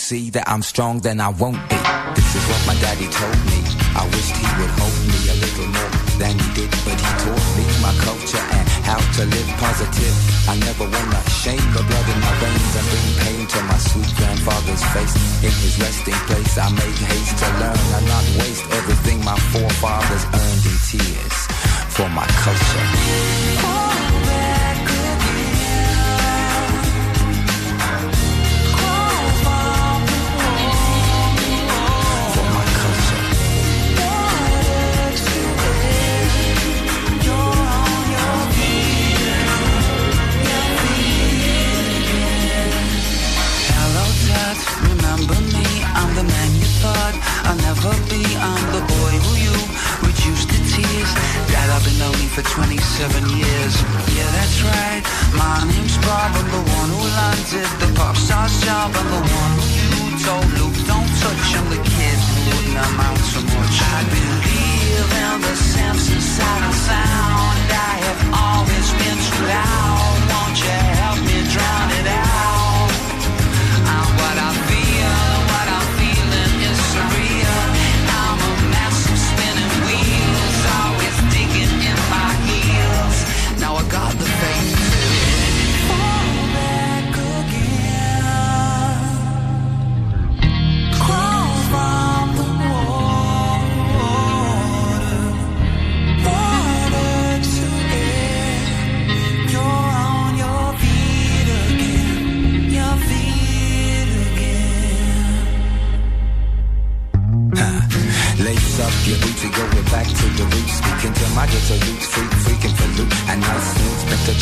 See 0.00 0.30
that 0.30 0.48
I'm 0.48 0.62
strong, 0.62 1.00
then 1.00 1.20
I 1.20 1.28
won't 1.28 1.60
be. 1.68 1.76
This 2.16 2.32
is 2.32 2.44
what 2.48 2.62
my 2.64 2.76
daddy 2.80 3.04
told 3.12 3.40
me. 3.52 3.60
I 3.92 4.08
wished 4.08 4.32
he 4.32 4.48
would 4.56 4.72
hold 4.80 5.00
me 5.12 5.20
a 5.28 5.36
little 5.44 5.68
more 5.68 5.92
than 6.16 6.34
he 6.40 6.48
did, 6.56 6.70
but 6.88 6.96
he 6.96 7.10
taught 7.20 7.48
me 7.60 7.64
my 7.84 7.92
culture 8.00 8.40
and 8.40 8.66
how 8.88 8.96
to 8.96 9.22
live 9.28 9.50
positive. 9.60 10.14
I 10.48 10.56
never 10.56 10.88
wanna 10.88 11.20
shame 11.44 11.66
the 11.76 11.84
blood 11.84 12.06
in 12.08 12.18
my 12.24 12.34
veins 12.40 12.72
and 12.80 12.86
bring 12.88 13.08
pain 13.22 13.42
to 13.44 13.60
my 13.68 13.76
sweet 13.76 14.10
grandfather's 14.16 14.84
face. 14.96 15.14
In 15.44 15.52
his 15.60 15.76
resting 15.76 16.20
place, 16.26 16.56
I 16.56 16.72
make 16.72 17.00
haste 17.12 17.36
to 17.44 17.48
learn 17.60 17.84
and 18.00 18.04
not 18.08 18.24
waste 18.40 18.64
everything 18.80 19.20
my 19.22 19.38
forefathers 19.52 20.24
earned 20.32 20.64
in 20.64 20.78
tears 20.88 21.38
for 21.92 22.08
my 22.08 22.26
culture. 22.40 22.86
For 23.60 24.09
for 52.42 52.62
27 52.62 53.28
years. 53.36 53.74
Yeah, 54.16 54.30
that's 54.32 54.62
right. 54.62 55.02
My 55.36 55.64
name's 55.68 55.96
Bob. 55.98 56.32
I'm 56.32 56.48
the 56.50 56.64
one 56.78 56.88
who 56.88 57.02
landed 57.04 57.68
the 57.80 57.88
pop 57.96 58.16
star's 58.16 58.54
job. 58.64 58.92
I'm 58.94 59.08
the 59.08 59.20
one 59.20 59.52
who 59.60 60.16
told 60.24 60.48
Luke, 60.56 60.78
don't 60.86 61.10
touch. 61.20 61.46
I'm 61.58 61.66
the 61.68 61.80
kid 61.82 62.18
wouldn't 62.46 62.78
amount 62.86 63.20
to 63.32 63.40
much. 63.44 63.76
I 63.82 64.00
believe 64.14 65.10
in 65.20 65.40
the 65.42 65.56
Samson 65.56 66.20
side 66.20 66.62
and 66.64 66.78
sound. 66.88 67.68
I 67.72 67.94
have 68.06 68.22
always 68.32 68.88
been 69.00 69.18
too 69.26 69.42
loud. 69.44 70.16
Won't 70.32 70.56
you 70.64 70.78
help 71.00 71.18
me 71.28 71.38
drown 71.52 71.88
it 72.00 72.08
out? 72.08 72.90
And 73.92 74.08
what 74.16 74.36
I 74.38 74.50
feel, 74.68 74.79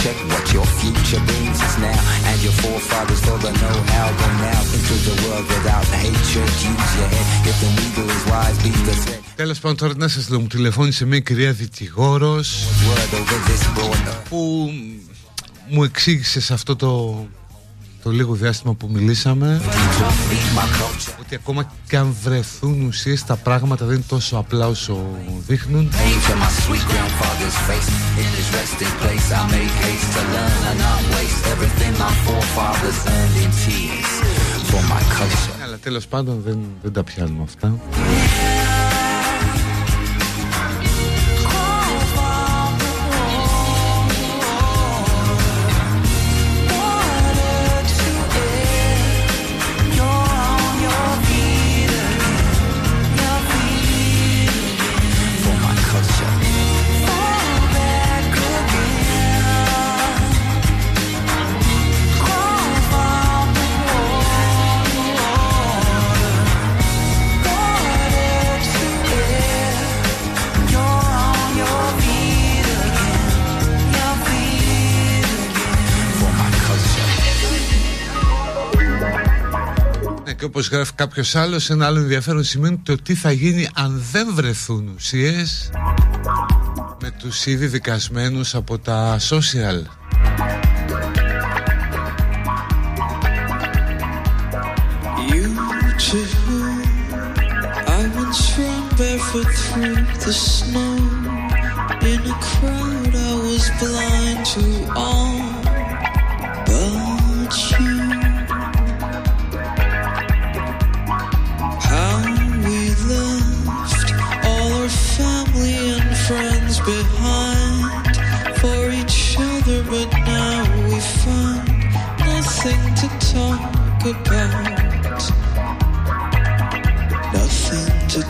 check 0.09 0.19
what 0.33 0.47
your 0.57 0.67
future 0.81 1.23
brings 1.29 1.59
us 1.67 1.75
now. 1.87 1.99
And 2.29 2.37
your 2.47 2.57
forefathers 2.63 3.21
for 3.27 3.39
the 3.45 3.53
know-how. 3.61 4.07
Go 4.21 4.29
now 4.47 4.61
into 4.77 4.95
the 5.09 5.15
world 5.23 5.47
without 5.55 5.87
hatred. 6.03 6.49
Use 6.73 6.93
your 6.99 7.09
head. 7.15 7.27
If 7.51 7.57
the 7.65 7.71
needle 7.79 8.09
is 8.17 8.23
wise, 8.31 8.59
be 8.65 8.71
the 8.89 8.97
thread. 9.05 9.23
Τέλο 9.37 9.55
πάντων, 9.61 9.77
τώρα 9.77 9.93
τι 9.93 9.99
να 9.99 10.09
σα 10.09 10.31
λέω, 10.31 10.41
μου 10.41 10.47
τηλεφώνησε 10.47 11.05
μια 11.05 11.21
κυρία 11.21 11.53
δικηγόρο 11.53 12.35
Word 12.37 13.15
over 13.19 13.39
this 13.49 13.79
border. 13.79 14.17
που 14.29 14.71
μου 15.69 15.83
εξήγησε 15.85 16.41
σε 16.41 16.53
αυτό 16.53 16.77
το, 16.77 17.27
το 18.03 18.11
λίγο 18.11 18.35
διάστημα 18.35 18.75
που 18.75 18.89
μιλήσαμε 18.93 19.61
ότι 21.21 21.35
ακόμα 21.35 21.73
και 21.89 21.97
αν 21.97 22.15
βρεθούν 22.23 22.87
ουσίες, 22.87 23.25
τα 23.25 23.37
πράγματα 23.37 23.85
δεν 23.85 23.95
είναι 23.95 24.05
τόσο 24.09 24.37
απλά 24.37 24.67
όσο 24.67 25.07
δείχνουν. 25.47 25.91
Ναι, 35.59 35.65
αλλά 35.65 35.77
τέλος 35.77 36.07
πάντων 36.07 36.43
δεν 36.83 36.93
τα 36.93 37.05
πιάνουμε 37.05 37.43
αυτά. 37.43 37.79
Όπως 80.59 80.71
γράφει 80.71 80.93
κάποιος 80.95 81.35
άλλος 81.35 81.71
ένα 81.71 81.87
άλλο 81.87 81.99
ενδιαφέρον 81.99 82.45
σημαίνει 82.45 82.79
το 82.79 83.03
τι 83.03 83.15
θα 83.15 83.33
γίνει 83.33 83.69
αν 83.75 84.05
δεν 84.13 84.35
βρεθούν 84.35 84.89
ουσίες 84.95 85.71
με 87.01 87.11
τους 87.19 87.47
ήδη 87.47 87.67
δικασμένους 87.67 88.55
από 88.55 88.79
τα 88.79 89.19
social 89.19 89.83
You 95.31 95.49
too. 96.07 96.29
I 97.97 98.03
once 98.23 98.43
ran 98.59 98.83
barefoot 98.99 99.51
through 99.65 100.01
the 100.25 100.33
snow. 100.49 100.95
In 102.11 102.21
a 102.33 102.37
crowd, 102.49 103.13
I 103.29 103.33
was 103.47 103.65
blind 103.81 104.41
to 104.53 104.65
all 105.03 105.18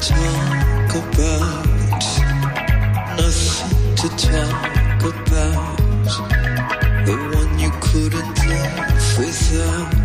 talk 0.09 0.95
about. 0.95 2.03
Nothing 3.17 3.97
to 3.97 4.09
talk 4.17 5.03
about. 5.05 5.77
The 7.07 7.17
one 7.35 7.59
you 7.59 7.71
couldn't 7.81 8.47
live 8.47 9.19
without. 9.19 9.98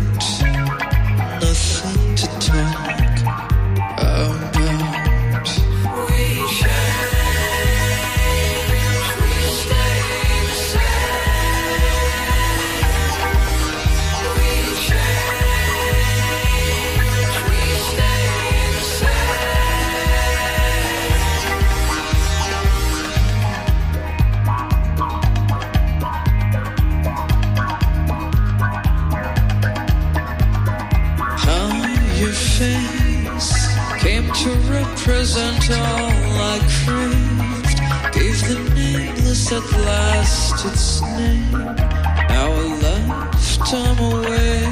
Represent 35.24 35.70
all 35.70 36.10
I 36.38 36.58
craved. 36.84 37.78
Gave 38.12 38.40
the 38.46 38.58
nameless 38.74 39.52
at 39.52 39.64
last 39.86 40.66
its 40.66 41.00
name. 41.00 41.50
Now 41.50 42.52
I 42.52 42.66
left, 42.84 43.72
I'm 43.72 43.98
away. 44.12 44.64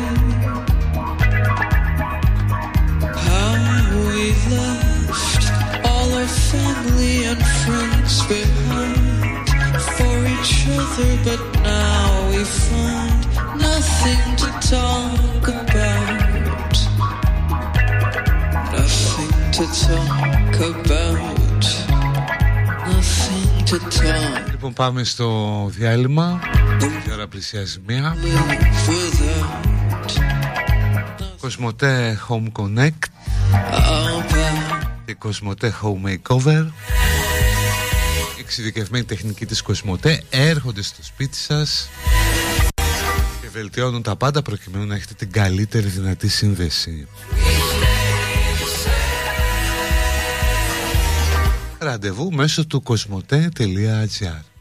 How 3.26 3.54
we 4.08 4.24
left 4.52 5.42
all 5.86 6.12
our 6.20 6.26
family 6.26 7.24
and 7.24 7.42
friends 7.62 8.14
behind 8.26 9.48
for 9.96 10.16
each 10.34 10.68
other, 10.68 11.10
but 11.24 11.40
now 11.62 12.28
we 12.30 12.44
find 12.44 13.20
nothing 13.58 14.36
to 14.36 14.48
talk 14.68 15.48
about. 15.48 15.61
To 19.52 19.66
talk 19.84 20.56
about. 20.70 21.62
Nothing 22.86 23.64
to 23.70 23.78
talk 23.78 24.50
Λοιπόν 24.50 24.72
πάμε 24.72 25.04
στο 25.04 25.66
διάλειμμα 25.70 26.40
Η 27.08 27.12
ώρα 27.12 27.28
πλησιάζει 27.28 27.78
μία 27.86 28.16
without. 28.86 30.10
Κοσμοτέ 31.40 32.18
Home 32.28 32.52
Connect 32.52 33.04
About. 33.52 34.34
και 35.04 35.14
Κοσμοτέ 35.14 35.74
Home 35.82 36.08
Makeover 36.08 36.66
Η 38.36 38.40
εξειδικευμένη 38.40 39.04
τεχνική 39.04 39.46
της 39.46 39.62
Κοσμοτέ 39.62 40.22
έρχονται 40.30 40.82
στο 40.82 41.02
σπίτι 41.02 41.36
σας 41.36 41.88
και 43.40 43.48
βελτιώνουν 43.52 44.02
τα 44.02 44.16
πάντα 44.16 44.42
προκειμένου 44.42 44.86
να 44.86 44.94
έχετε 44.94 45.14
την 45.14 45.30
καλύτερη 45.32 45.86
δυνατή 45.86 46.28
σύνδεση 46.28 47.08
Ραντεβού 51.82 52.32
μέσω 52.32 52.66
του 52.66 52.82
κοσμοτέ.gr 52.82 54.51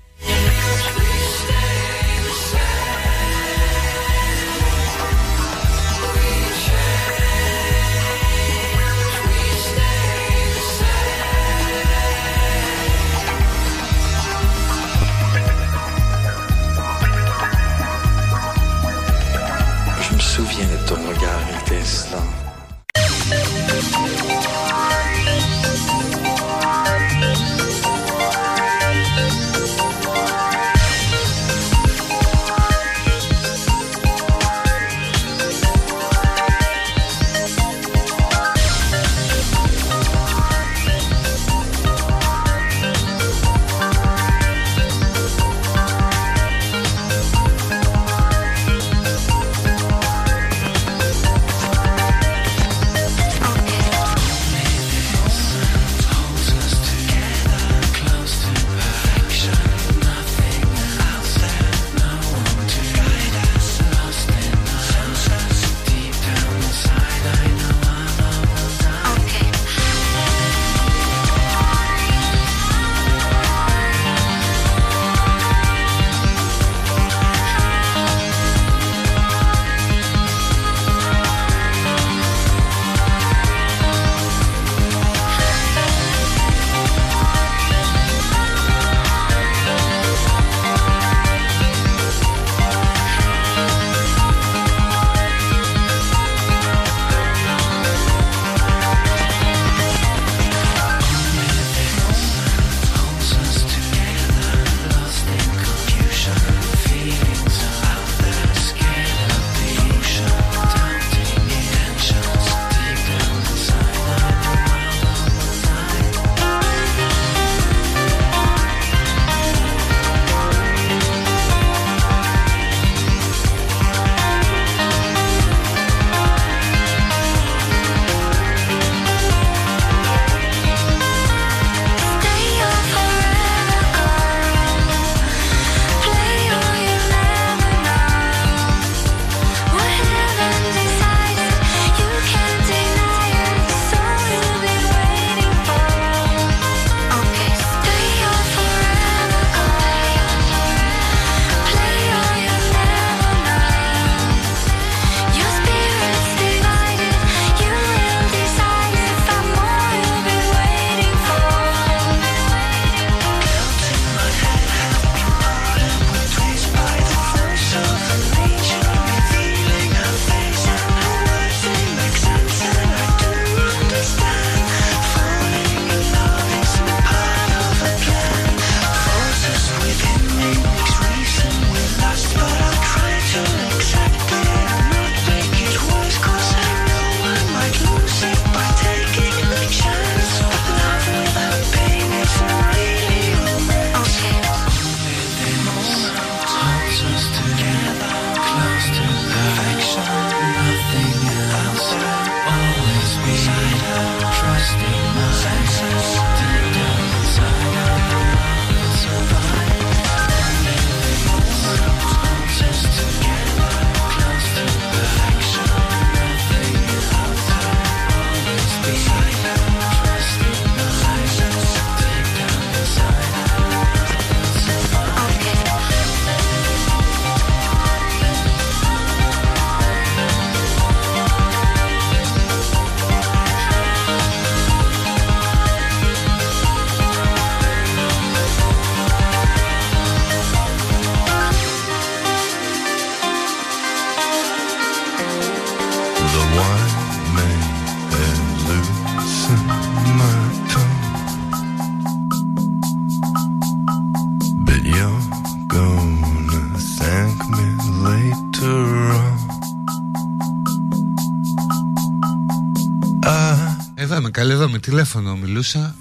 τηλέφωνο 264.92 265.36
μιλούσα. 265.36 265.96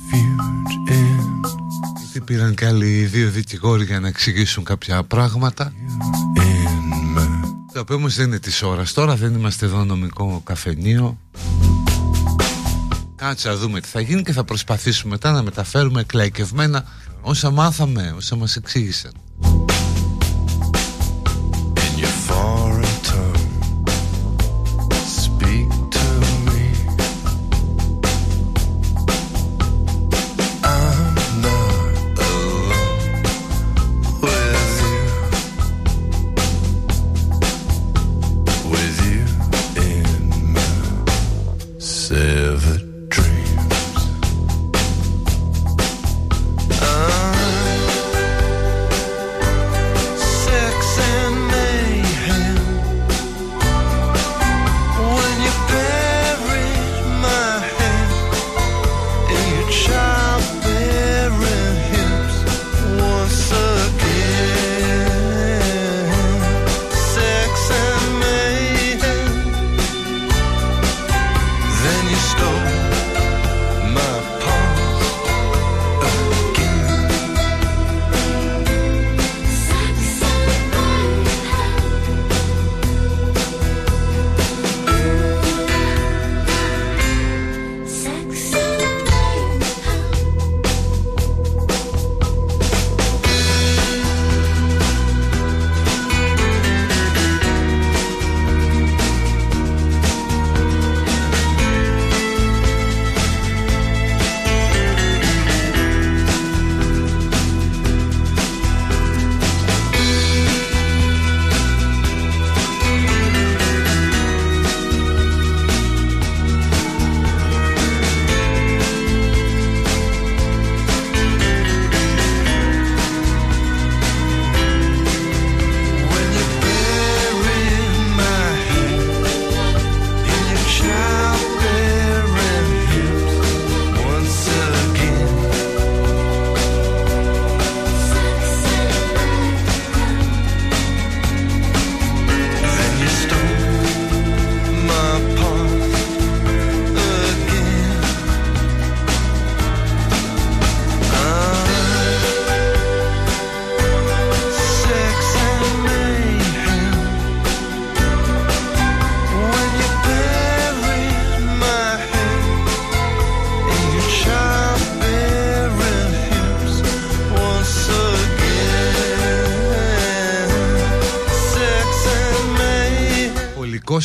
Γιατί 1.98 2.20
πήραν 2.20 2.54
και 2.54 2.66
άλλοι 2.66 3.04
δύο 3.04 3.30
δικηγόροι 3.30 3.84
για 3.84 4.00
να 4.00 4.08
εξηγήσουν 4.08 4.64
κάποια 4.64 5.04
πράγματα. 5.04 5.72
Το 7.72 7.80
οποίο 7.80 7.96
όμως 7.96 8.14
δεν 8.16 8.26
είναι 8.26 8.38
της 8.38 8.62
ώρας. 8.62 8.92
Τώρα 8.92 9.16
δεν 9.16 9.34
είμαστε 9.34 9.66
εδώ 9.66 9.84
νομικό 9.84 10.40
καφενείο. 10.44 11.18
Κάτσε 13.16 13.48
να 13.48 13.56
δούμε 13.56 13.80
τι 13.80 13.88
θα 13.88 14.00
γίνει 14.00 14.22
και 14.22 14.32
θα 14.32 14.44
προσπαθήσουμε 14.44 15.12
μετά 15.12 15.32
να 15.32 15.42
μεταφέρουμε 15.42 16.00
εκλαϊκευμένα 16.00 16.84
όσα 17.20 17.50
μάθαμε, 17.50 18.14
όσα 18.16 18.36
μας 18.36 18.56
εξήγησαν. 18.56 19.12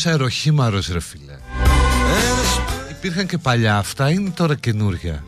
Αεροχήμαρος 0.06 0.88
ρε 0.88 1.00
φίλε. 1.00 1.38
Υπήρχαν 2.90 3.26
και 3.26 3.38
παλιά 3.38 3.78
αυτά 3.78 4.10
είναι 4.10 4.30
τώρα 4.30 4.56
καινούρια. 4.56 5.24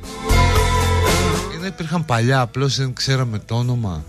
Είναι 1.56 1.68
υπήρχαν 1.68 2.06
παλιά 2.06 2.42
απλώς 2.42 2.76
δεν 2.76 2.94
ξέραμε 2.94 3.40
το 3.40 3.56
όνομα. 3.56 4.04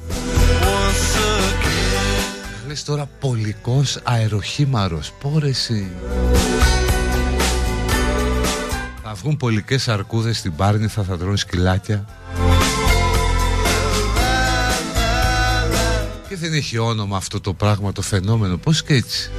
Λες 2.69 2.85
τώρα 2.85 3.09
πολικός 3.21 3.99
αεροχήμαρος 4.03 5.13
Πόρεση 5.21 5.91
Θα 9.03 9.15
βγουν 9.15 9.37
πολικές 9.37 9.89
αρκούδες 9.89 10.39
στην 10.39 10.55
Πάρνηθα 10.57 11.03
Θα 11.03 11.17
τρώνε 11.17 11.37
σκυλάκια. 11.37 12.05
Και 16.29 16.37
δεν 16.37 16.53
έχει 16.53 16.79
όνομα 16.79 17.17
αυτό 17.17 17.41
το 17.41 17.53
πράγμα 17.55 17.93
το 17.93 18.03
φαινόμενο 18.03 18.57
Πώς 18.57 18.83
και 18.83 18.95
έτσι 18.95 19.31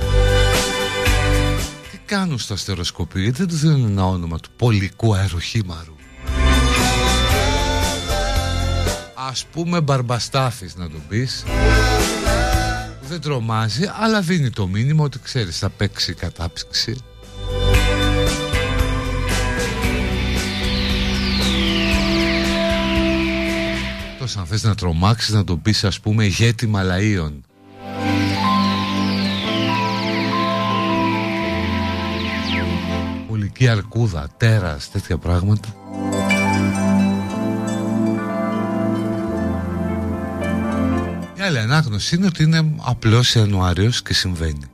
κάνουν 2.10 2.40
στο 2.40 2.54
αστεροσκοπείο 2.54 3.22
γιατί 3.22 3.38
δεν 3.38 3.48
τους 3.48 3.60
δίνουν 3.60 3.90
ένα 3.90 4.06
όνομα 4.06 4.40
του 4.40 4.50
πολικού 4.56 5.16
αεροχήμαρου. 5.16 5.96
Ας 9.30 9.46
πούμε 9.52 9.82
μπαρμπαστάφης 9.82 10.76
να 10.76 10.90
τον 10.90 11.02
πεις. 11.08 11.44
Δεν 13.02 13.22
τρομάζει 13.22 13.90
αλλά 14.00 14.22
δίνει 14.22 14.50
το 14.50 14.68
μήνυμα 14.68 15.04
ότι 15.04 15.20
ξέρεις 15.20 15.58
θα 15.58 15.70
παίξει 15.70 16.14
κατάψυξη. 16.14 16.98
Τόσο 24.20 24.40
αν 24.40 24.46
θες 24.46 24.64
να 24.64 24.76
τρομάξεις 24.76 25.34
να 25.34 25.44
τον 25.44 25.62
πεις 25.62 25.84
ας 25.84 26.00
πούμε 26.00 26.26
ηγέτη 26.26 26.72
Μαλαΐων 26.76 27.49
η 33.60 33.68
αρκούδα, 33.68 34.30
τέρας, 34.38 34.92
τέτοια 34.92 35.18
πράγματα. 35.18 35.68
Η 41.38 41.42
άλλη 41.42 41.60
ανάγνωση 41.60 42.16
είναι 42.16 42.26
ότι 42.26 42.44
είναι 42.44 42.76
απλός 42.78 43.36
Ιανουάριος 43.36 44.02
και 44.02 44.14
συμβαίνει. 44.14 44.66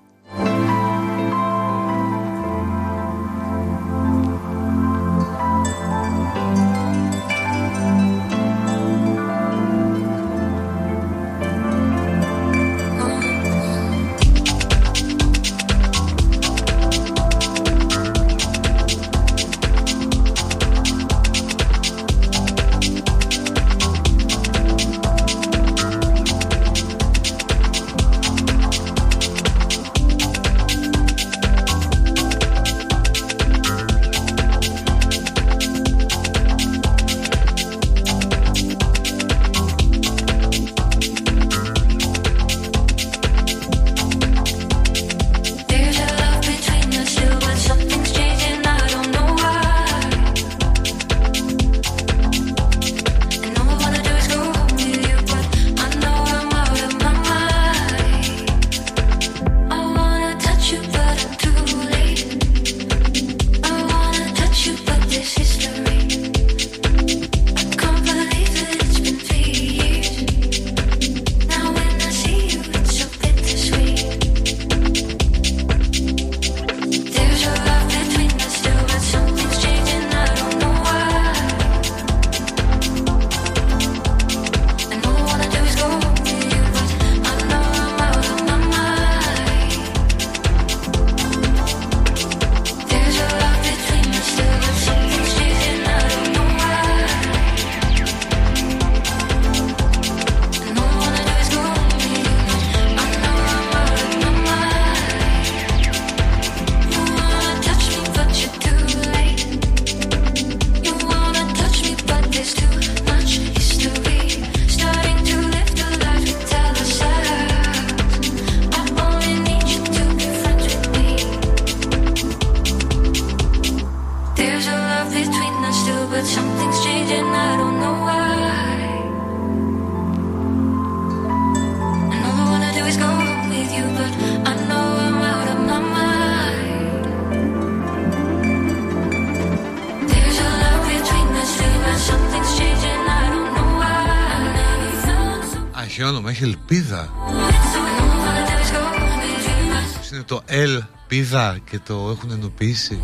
Και 151.69 151.79
το 151.79 151.93
έχουν 151.93 152.31
ενοποιήσει. 152.31 152.99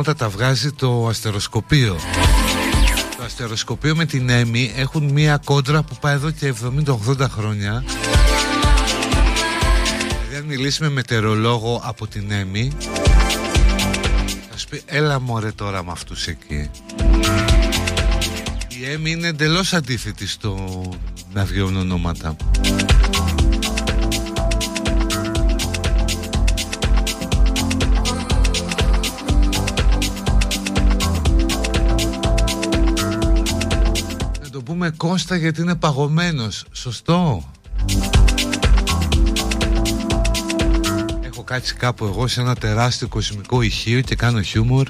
Ξέρετε 0.00 0.24
τα 0.24 0.26
ονόματα 0.26 0.38
τα 0.38 0.44
βγάζει 0.46 0.72
το 0.72 1.08
αστεροσκοπείο. 1.08 1.96
Το 3.16 3.24
αστεροσκοπείο 3.24 3.96
με 3.96 4.04
την 4.04 4.28
Έμι 4.28 4.72
έχουν 4.76 5.04
μία 5.04 5.40
κόντρα 5.44 5.82
που 5.82 5.96
πάει 6.00 6.14
εδώ 6.14 6.30
και 6.30 6.54
70-80 6.86 7.28
χρόνια. 7.30 7.84
Δηλαδή 10.28 10.36
αν 10.36 10.44
μιλήσει 10.44 10.82
με 10.82 10.88
μετεωρολόγο 10.88 11.80
από 11.84 12.06
την 12.06 12.30
Έμι 12.30 12.72
Θα 14.50 14.58
σου 14.58 14.68
πει 14.68 14.82
έλα 14.86 15.20
μωρέ 15.20 15.52
τώρα 15.52 15.84
με 15.84 15.90
αυτούς 15.90 16.26
εκεί 16.26 16.70
Η 18.68 18.90
Έμι 18.92 19.10
είναι 19.10 19.26
εντελώς 19.26 19.72
αντίθετη 19.72 20.26
στο 20.26 20.82
να 21.32 21.44
βγαίνουν 21.44 21.76
ονόματα 21.76 22.36
Κώστα 35.00 35.36
γιατί 35.36 35.60
είναι 35.60 35.74
παγωμένος. 35.74 36.64
Σωστό. 36.72 37.50
Έχω 41.20 41.42
κάτσει 41.42 41.74
κάπου 41.74 42.04
εγώ 42.04 42.26
σε 42.26 42.40
ένα 42.40 42.54
τεράστιο 42.54 43.08
κοσμικό 43.08 43.62
ηχείο 43.62 44.00
και 44.00 44.14
κάνω 44.14 44.42
χιούμορ 44.42 44.88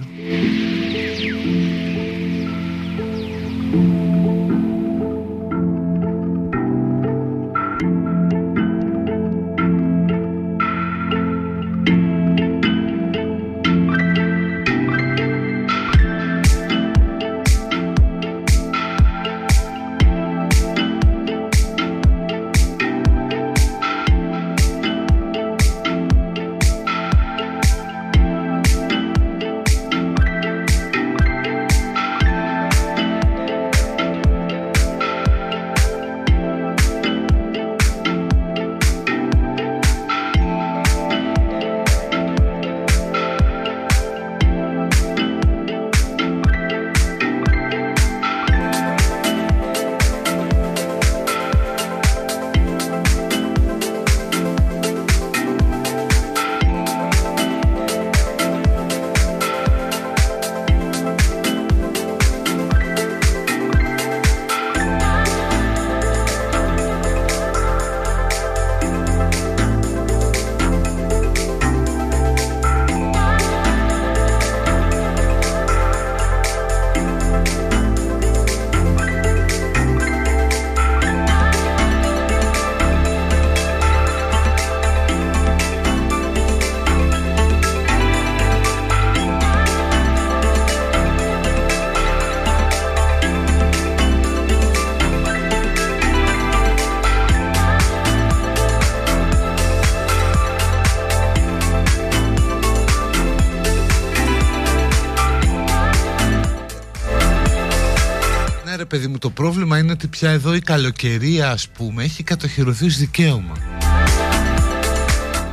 παιδί 108.90 109.06
μου 109.06 109.18
το 109.18 109.30
πρόβλημα 109.30 109.78
είναι 109.78 109.92
ότι 109.92 110.06
πια 110.06 110.30
εδώ 110.30 110.54
η 110.54 110.60
καλοκαιρία 110.60 111.50
ας 111.50 111.68
πούμε 111.68 112.04
έχει 112.04 112.22
κατοχυρωθεί 112.22 112.86
ως 112.86 112.96
δικαίωμα. 112.96 113.56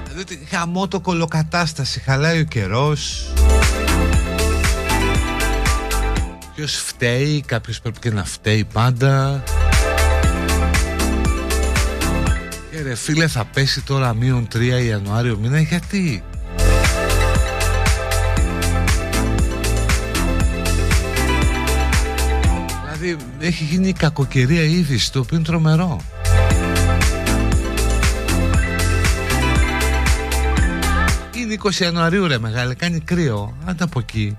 Δηλαδή 0.04 0.20
ότι 0.22 0.48
χαμό 0.50 0.88
το 0.88 1.00
κολοκατάσταση 1.00 2.00
χαλάει 2.00 2.40
ο 2.40 2.44
καιρός. 2.44 3.32
Ποιος 6.56 6.76
φταίει, 6.76 7.44
κάποιος 7.46 7.80
πρέπει 7.80 8.00
και 8.00 8.12
να 8.12 8.24
φταίει 8.24 8.64
πάντα. 8.74 9.44
Και 12.72 12.82
ρε 12.82 12.96
φίλε 12.96 13.28
θα 13.28 13.46
πέσει 13.46 13.82
τώρα 13.82 14.14
μείον 14.14 14.48
3 14.54 14.60
Ιανουάριο 14.88 15.38
μήνα 15.38 15.60
γιατί; 15.60 16.24
Έχει 23.48 23.64
γίνει 23.64 23.94
κακοκαιρία 23.94 24.64
ήδη 24.64 25.00
το 25.12 25.20
οποίο 25.20 25.38
είναι 25.38 25.46
τρομερό. 25.46 26.02
Είναι 31.36 31.58
20 31.64 31.74
Ιανουαρίου 31.74 32.28
ρε 32.28 32.38
μεγάλε 32.38 32.74
κάνει 32.74 33.00
κρύο. 33.00 33.58
Άντε 33.66 33.84
από 33.84 34.00
εκεί 34.00 34.36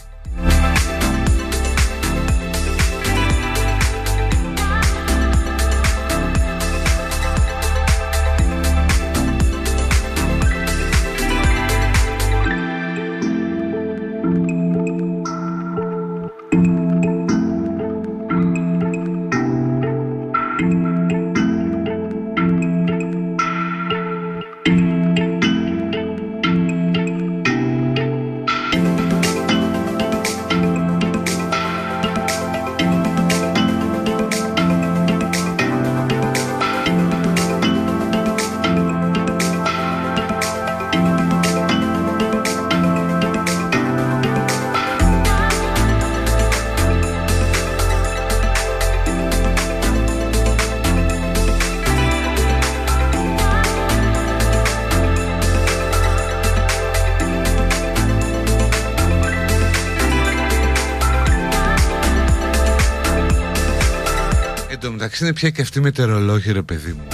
είναι 65.29 65.37
πια 65.37 65.51
και 65.51 65.63
αυτή 65.63 65.81
μετεωρολόγη 65.81 66.53
ρε 66.53 66.63
παιδί 66.63 66.93
μου. 66.93 67.07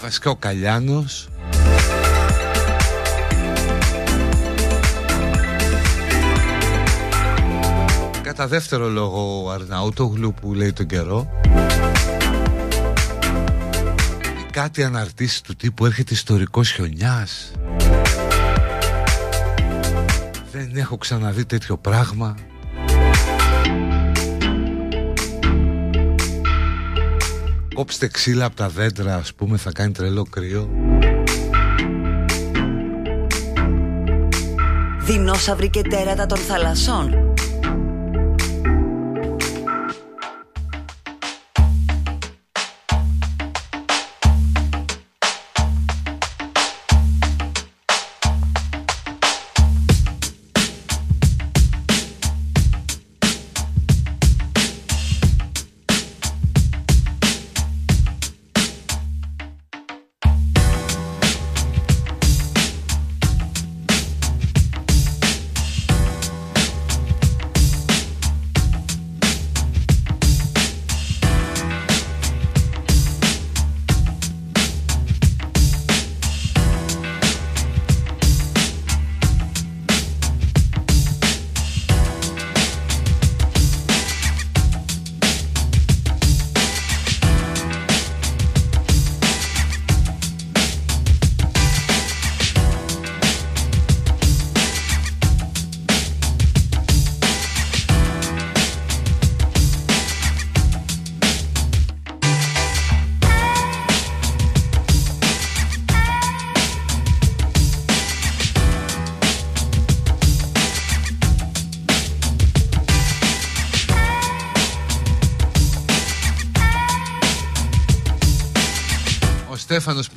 Βασικά 0.00 0.30
ο 0.30 0.36
Καλιάνος. 0.36 1.28
Κατά 8.22 8.46
δεύτερο 8.46 8.88
λόγο 8.88 9.44
ο 9.44 9.50
Αρναούτογλου 9.50 10.34
που 10.40 10.54
λέει 10.54 10.72
τον 10.72 10.86
καιρό. 10.86 11.30
Ή 14.40 14.50
κάτι 14.50 14.84
αναρτήσεις 14.84 15.40
του 15.40 15.56
τύπου 15.56 15.86
έρχεται 15.86 16.14
ιστορικός 16.14 16.70
χιονιάς. 16.70 17.52
Δεν 20.52 20.76
έχω 20.76 20.96
ξαναδεί 20.96 21.44
τέτοιο 21.44 21.76
πράγμα 21.76 22.34
Κόψτε 27.82 28.08
ξύλα 28.08 28.44
από 28.44 28.56
τα 28.56 28.68
δέντρα 28.68 29.14
ας 29.14 29.34
πούμε 29.34 29.56
θα 29.56 29.72
κάνει 29.72 29.92
τρελό 29.92 30.26
κρύο. 30.30 30.70
Δεινόσαυροι 35.00 35.70
και 35.70 35.82
τέρατα 35.82 36.26
των 36.26 36.38
θαλασσών 36.38 37.31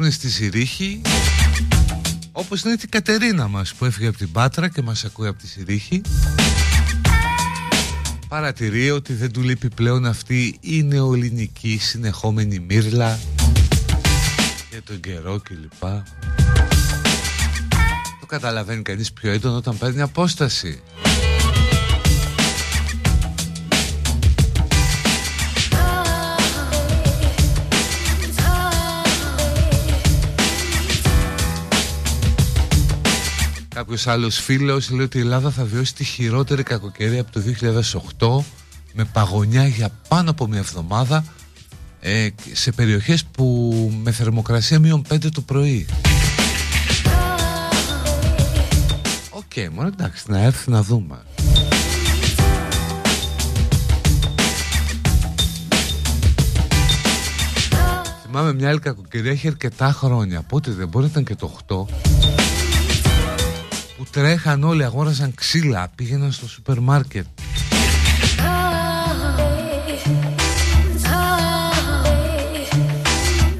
είναι 0.05 0.13
στη 0.13 0.29
Σιρίχη 0.29 1.01
Όπως 2.31 2.61
είναι 2.61 2.75
και 2.75 2.85
η 2.85 2.89
Κατερίνα 2.89 3.47
μας 3.47 3.73
που 3.73 3.85
έφυγε 3.85 4.07
από 4.07 4.17
την 4.17 4.31
Πάτρα 4.31 4.69
και 4.69 4.81
μας 4.81 5.05
ακούει 5.05 5.27
από 5.27 5.39
τη 5.39 5.47
Σιρίχη 5.47 6.01
Παρατηρεί 8.27 8.91
ότι 8.91 9.13
δεν 9.13 9.31
του 9.31 9.41
λείπει 9.41 9.69
πλέον 9.69 10.05
αυτή 10.05 10.57
η 10.59 10.83
νεοελληνική 10.83 11.77
συνεχόμενη 11.81 12.59
μύρλα 12.59 13.19
για 14.69 14.81
τον 14.83 14.99
καιρό 14.99 15.41
κλπ. 15.43 15.81
Το 18.19 18.25
καταλαβαίνει 18.27 18.81
κανείς 18.81 19.13
πιο 19.13 19.31
έντονο 19.31 19.55
όταν 19.55 19.77
παίρνει 19.77 20.01
απόσταση. 20.01 20.81
Κάποιος 33.95 34.13
άλλος 34.15 34.39
φίλος 34.39 34.89
λέει 34.89 35.05
ότι 35.05 35.17
η 35.17 35.21
Ελλάδα 35.21 35.49
θα 35.49 35.63
βιώσει 35.63 35.95
τη 35.95 36.03
χειρότερη 36.03 36.63
κακοκαιρία 36.63 37.21
από 37.21 37.31
το 37.31 37.41
2008 38.43 38.43
με 38.93 39.05
παγωνιά 39.13 39.67
για 39.67 39.89
πάνω 40.07 40.29
από 40.29 40.47
μια 40.47 40.59
εβδομάδα 40.59 41.25
ε, 41.99 42.27
σε 42.51 42.71
περιοχές 42.71 43.25
που 43.25 43.73
με 44.03 44.11
θερμοκρασία 44.11 44.79
μείον 44.79 45.05
5 45.09 45.31
το 45.33 45.41
πρωί. 45.41 45.85
Okay, 49.29 49.67
μόνο 49.71 49.87
εντάξει, 49.87 50.23
να 50.27 50.39
έρθει 50.39 50.69
να 50.71 50.83
δούμε. 50.83 51.17
Θυμάμαι 58.25 58.53
μια 58.53 58.69
άλλη 58.69 58.79
κακοκαιρία 58.79 59.31
έχει 59.31 59.47
αρκετά 59.47 59.91
χρόνια. 59.91 60.41
Πότε 60.41 60.71
δεν 60.71 60.87
μπορεί 60.87 61.05
να 61.05 61.11
ήταν 61.11 61.23
και 61.23 61.35
το 61.35 61.57
8 61.67 62.14
που 64.05 64.11
τρέχαν 64.11 64.63
όλοι, 64.63 64.83
αγόρασαν 64.83 65.33
ξύλα, 65.35 65.91
πήγαιναν 65.95 66.31
στο 66.31 66.47
σούπερ 66.47 66.79
μάρκετ. 66.79 67.25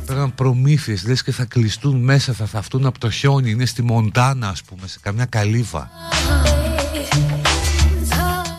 Παίρναν 0.05 0.35
προμήθειες, 0.35 1.07
λες 1.07 1.23
και 1.23 1.31
θα 1.31 1.45
κλειστούν 1.45 2.03
μέσα, 2.03 2.33
θα 2.33 2.45
θαυτούν 2.45 2.85
από 2.85 2.99
το 2.99 3.09
χιόνι, 3.09 3.49
είναι 3.49 3.65
στη 3.65 3.81
Μοντάνα 3.81 4.47
ας 4.47 4.63
πούμε, 4.63 4.87
σε 4.87 4.99
καμιά 5.01 5.25
καλύβα. 5.25 5.89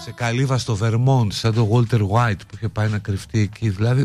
Σε 0.04 0.12
καλύβα 0.14 0.58
στο 0.58 0.76
Βερμόντ, 0.76 1.32
σαν 1.32 1.54
το 1.54 1.68
Walter 1.72 2.00
White 2.00 2.40
που 2.48 2.54
είχε 2.54 2.68
πάει 2.68 2.88
να 2.88 2.98
κρυφτεί 2.98 3.40
εκεί, 3.40 3.68
δηλαδή... 3.68 4.04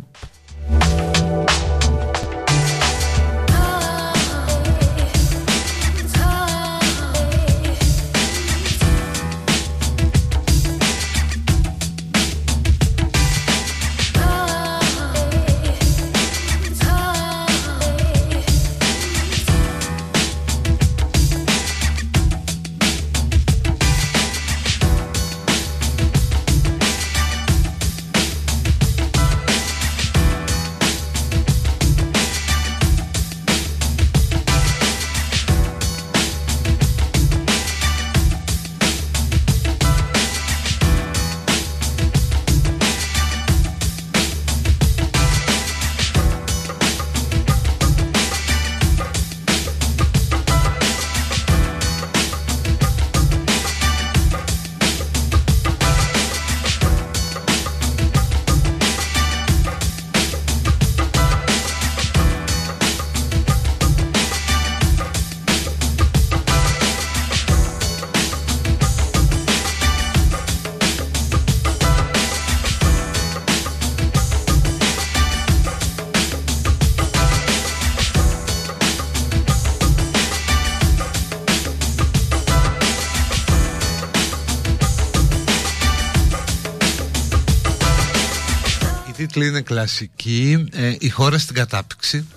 Είναι 89.45 89.61
κλασική 89.61 90.67
ε, 90.71 90.95
Η 90.99 91.09
χώρα 91.09 91.37
στην 91.37 91.55
κατάπτυξη. 91.55 92.27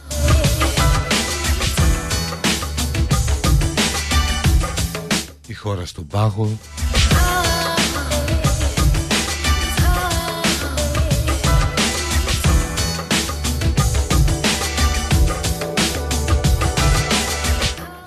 Η 5.46 5.54
χώρα 5.54 5.86
στον 5.86 6.06
πάγο. 6.06 6.58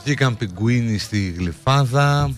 Βγήκαν 0.03 0.37
πιγκουίνι 0.37 0.97
στη 0.97 1.35
Γλυφάδα. 1.37 2.33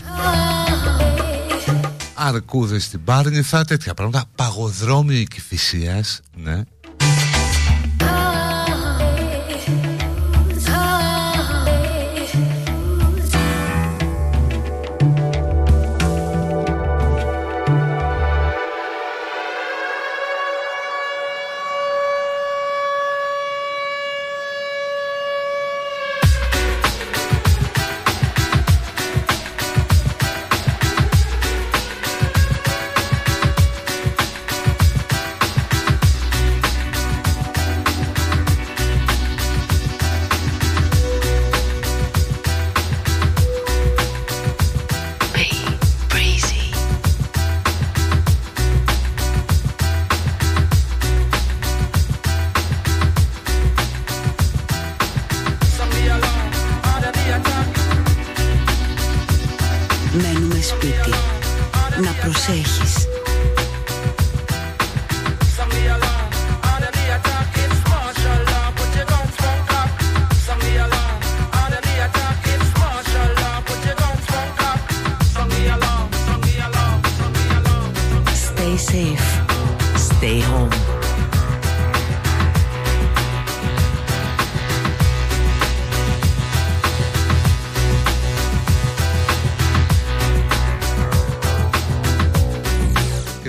Αρκούδες 2.14 2.84
στην 2.84 3.04
Πάρνηθα. 3.04 3.64
Τέτοια 3.64 3.94
πράγματα. 3.94 4.24
Παγοδρόμιο 4.34 5.20
Εκηφυσίας 5.20 6.20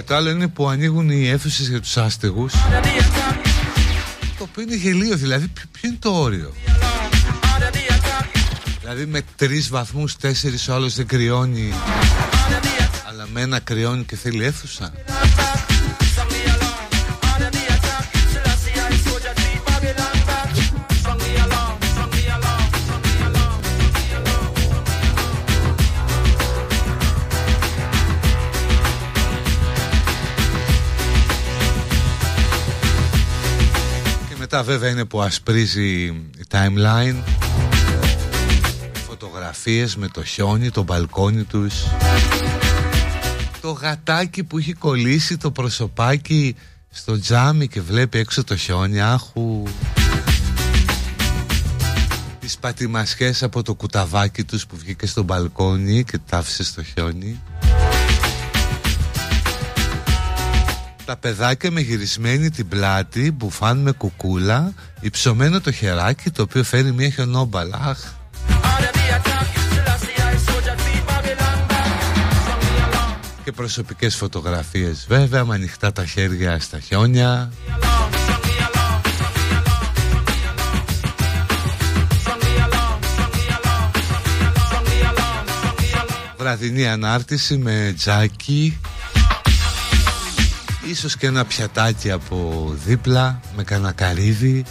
Οικηφυσίας 0.01 0.09
Ναι 0.09 0.15
άλλο 0.15 0.29
είναι 0.29 0.47
που 0.47 0.67
ανοίγουν 0.67 1.09
οι 1.09 1.29
αίθουσες 1.29 1.67
για 1.67 1.81
τους 1.81 1.97
άστεγους. 1.97 2.53
Το 4.37 4.47
οποίο 4.49 4.63
είναι 4.63 4.75
γελίο 4.75 5.15
δηλαδή 5.15 5.47
Ποιο 5.47 5.89
είναι 5.89 5.97
το 5.99 6.09
όριο; 6.09 6.53
Δηλαδή 8.79 9.05
με 9.05 9.21
τρεις 9.35 9.69
βαθμούς 9.69 10.15
Τέσσερις 10.15 10.67
ο 10.67 10.73
άλλος 10.73 10.95
δεν 10.95 11.07
κρυώνει 11.07 11.73
Αλλά 13.09 13.27
με 13.33 13.41
ένα 13.41 13.59
κρυώνει 13.59 14.03
και 14.03 14.15
θέλει 14.15 14.45
αίθουσα 14.45 14.93
μετά 34.53 34.63
βέβαια 34.63 34.89
είναι 34.89 35.05
που 35.05 35.21
ασπρίζει 35.21 36.03
η 36.05 36.45
timeline. 36.51 37.15
Φωτογραφίες 38.93 39.95
με 39.95 40.07
το 40.07 40.23
χιόνι, 40.23 40.69
το 40.69 40.83
μπαλκόνι 40.83 41.43
τους. 41.43 41.73
Το 43.61 43.71
γατάκι 43.71 44.43
που 44.43 44.57
έχει 44.57 44.73
κολλήσει 44.73 45.37
το 45.37 45.51
προσωπάκι 45.51 46.55
στο 46.89 47.19
τζάμι 47.19 47.67
και 47.67 47.81
βλέπει 47.81 48.17
έξω 48.17 48.43
το 48.43 48.55
χιόνι 48.55 49.01
Άχου. 49.01 49.63
Τις 52.39 52.57
πατημασιές 52.57 53.43
από 53.43 53.63
το 53.63 53.73
κουταβάκι 53.73 54.43
τους 54.43 54.67
που 54.67 54.77
βγήκε 54.77 55.07
στο 55.07 55.23
μπαλκόνι 55.23 56.03
και 56.03 56.19
τα 56.29 56.37
άφησε 56.37 56.63
στο 56.63 56.83
χιόνι 56.83 57.39
Τα 61.11 61.17
παιδάκια 61.17 61.71
με 61.71 61.81
γυρισμένη 61.81 62.49
την 62.49 62.67
πλάτη, 62.67 63.31
μπουφάν 63.31 63.77
με 63.77 63.91
κουκούλα, 63.91 64.73
υψωμένο 64.99 65.61
το 65.61 65.71
χεράκι 65.71 66.29
το 66.29 66.41
οποίο 66.41 66.63
φέρει 66.63 66.91
μια 66.91 67.09
χιονόμπαλα. 67.09 67.79
Αχ. 67.83 67.97
Και 73.43 73.51
προσωπικές 73.51 74.15
φωτογραφίες 74.15 75.05
βέβαια 75.07 75.45
με 75.45 75.55
ανοιχτά 75.55 75.91
τα 75.91 76.05
χέρια 76.05 76.59
στα 76.59 76.79
χιόνια. 76.79 77.51
Βραδινή 86.37 86.87
ανάρτηση 86.87 87.57
με 87.57 87.93
τζάκι 87.97 88.79
Ίσως 90.91 91.17
και 91.17 91.27
ένα 91.27 91.45
πιατάκι 91.45 92.11
από 92.11 92.69
δίπλα 92.85 93.39
με 93.55 93.63
κανένα 93.63 93.91
καρύδι. 93.91 94.63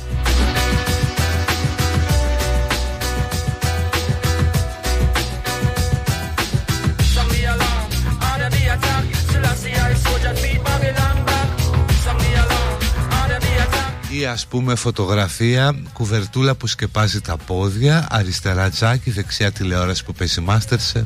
Ή 14.10 14.26
ας 14.26 14.46
πούμε 14.46 14.74
φωτογραφία 14.74 15.74
κουβερτούλα 15.92 16.54
που 16.54 16.66
σκεπάζει 16.66 17.20
τα 17.20 17.36
πόδια 17.36 18.06
αριστερά 18.10 18.70
τζάκι, 18.70 19.10
δεξιά 19.10 19.52
τηλεόραση 19.52 20.04
που 20.04 20.12
παίζει 20.12 20.44
Masterchef 20.48 21.02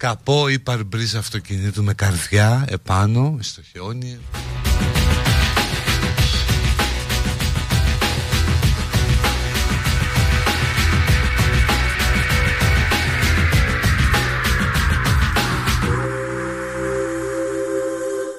Καπό 0.00 0.48
ή 0.48 0.58
παρμπρίζ 0.58 1.14
αυτοκινήτου 1.14 1.84
με 1.84 1.94
καρδιά 1.94 2.64
επάνω 2.68 3.38
στο 3.40 3.62
χιόνι. 3.62 4.18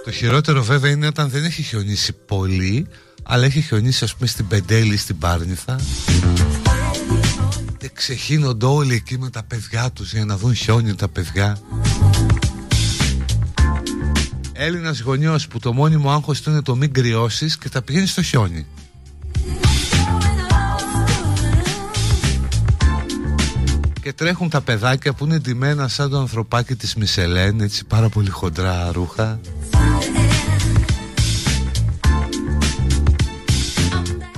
Το 0.03 0.11
χειρότερο 0.11 0.63
βέβαια 0.63 0.91
είναι 0.91 1.07
όταν 1.07 1.29
δεν 1.29 1.43
έχει 1.43 1.61
χιονίσει 1.61 2.13
πολύ 2.13 2.87
αλλά 3.23 3.45
έχει 3.45 3.61
χιονίσει 3.61 4.03
ας 4.03 4.15
πούμε 4.15 4.27
στην 4.27 4.47
Πεντέλη 4.47 4.97
στην 4.97 5.17
Πάρνηθα. 5.17 5.79
και 6.15 6.60
ξεχύνονται 7.93 8.65
όλοι 8.65 8.93
εκεί 8.93 9.17
με 9.17 9.29
τα 9.29 9.43
παιδιά 9.43 9.91
τους 9.91 10.13
για 10.13 10.25
να 10.25 10.37
δουν 10.37 10.55
χιόνι 10.55 10.95
τα 10.95 11.07
παιδιά. 11.07 11.57
Έλληνας 14.53 14.99
γονιός 14.99 15.47
που 15.47 15.59
το 15.59 15.73
μόνιμο 15.73 16.11
άγχος 16.11 16.41
του 16.41 16.49
είναι 16.49 16.61
το 16.61 16.75
μην 16.75 16.93
κρυώσεις 16.93 17.57
και 17.57 17.69
τα 17.69 17.81
πηγαίνει 17.81 18.05
στο 18.05 18.21
χιόνι. 18.21 18.65
Και 24.01 24.13
τρέχουν 24.13 24.49
τα 24.49 24.61
παιδάκια 24.61 25.13
που 25.13 25.25
είναι 25.25 25.37
ντυμένα 25.37 25.87
σαν 25.87 26.09
το 26.09 26.19
ανθρωπάκι 26.19 26.75
της 26.75 26.95
Μισελέν 26.95 27.61
Έτσι 27.61 27.85
πάρα 27.85 28.09
πολύ 28.09 28.29
χοντρά 28.29 28.91
ρούχα 28.91 29.39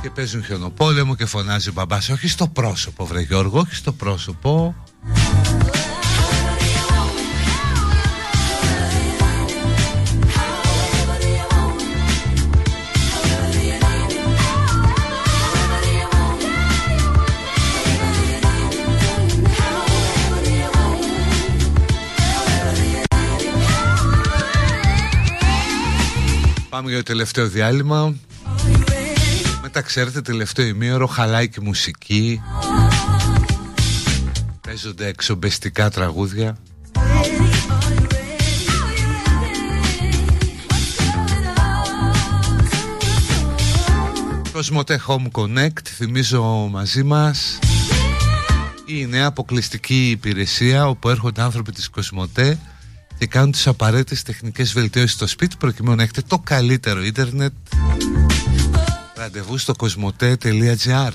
και 0.04 0.10
παίζουν 0.10 0.44
χιονοπόλεμο 0.44 1.16
και 1.16 1.26
φωνάζει 1.26 1.70
ο 1.70 1.72
μπαμπάς 1.72 2.10
όχι 2.10 2.28
στο 2.28 2.48
πρόσωπο 2.48 3.06
βρε 3.06 3.22
Γιώργο 3.22 3.60
όχι 3.60 3.76
στο 3.76 3.92
πρόσωπο 3.92 4.76
Πάμε 26.70 26.90
για 26.90 26.98
το 26.98 27.04
τελευταίο 27.04 27.48
διάλειμμα. 27.48 28.16
Τα 29.74 29.82
ξέρετε, 29.82 30.22
τελευταίο 30.22 30.66
ημίωρο 30.66 31.08
χαλάει 31.08 31.50
και 31.50 31.62
μουσική. 31.62 32.42
Παίζονται 34.62 35.08
εξομπεστικά 35.08 35.90
τραγούδια. 35.90 36.58
Κοσμοτέ 44.52 45.02
Home 45.08 45.28
Connect, 45.32 45.88
θυμίζω 45.88 46.44
μαζί 46.72 47.04
μας 47.04 47.60
η 48.86 49.06
νέα 49.06 49.26
αποκλειστική 49.26 50.10
υπηρεσία 50.10 50.88
όπου 50.88 51.10
έρχονται 51.10 51.42
άνθρωποι 51.42 51.72
της 51.72 51.90
Κοσμοτέ 51.90 52.60
και 53.18 53.28
κάνουν 53.28 53.52
τις 53.52 53.68
απαραίτητες 53.68 54.24
τεχνικές 54.24 54.74
βελτιώσεις 54.74 55.12
στο 55.12 55.28
σπίτι 55.28 55.56
προκειμένου 55.58 55.96
να 55.96 56.04
έχετε 56.04 56.22
το 56.28 56.40
καλύτερο 56.40 57.04
ίντερνετ 57.04 57.54
Ραντεβού 59.24 59.58
στο 59.58 59.76
κοσμοτέ.gr 59.76 61.12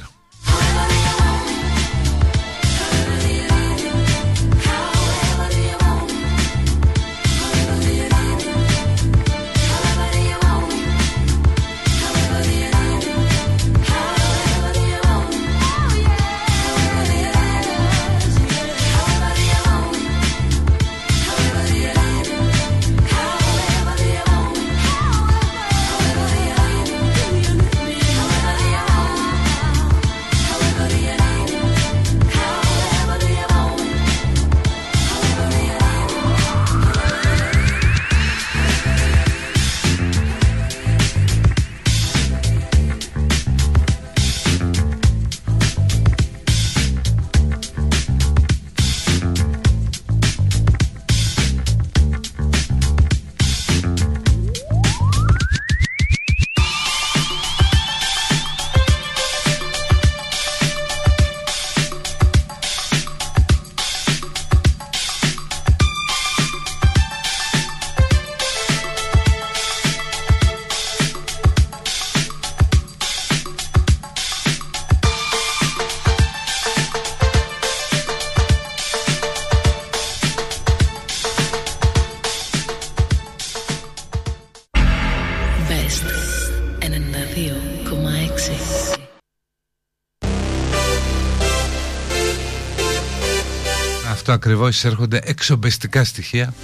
εδώ 94.68 94.88
έρχονται 94.88 95.20
εξομπεστικά 95.24 96.04
στοιχεία. 96.04 96.54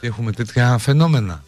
Έχουμε 0.00 0.32
τέτοια 0.32 0.78
φαινόμενα. 0.78 1.44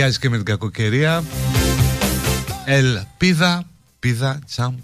ταιριάζει 0.00 0.20
και 0.20 0.30
με 0.30 0.36
την 0.36 0.44
κακοκαιρία 0.44 1.24
Ελπίδα 2.64 3.62
Πίδα 3.98 4.38
Τσάμ. 4.46 4.74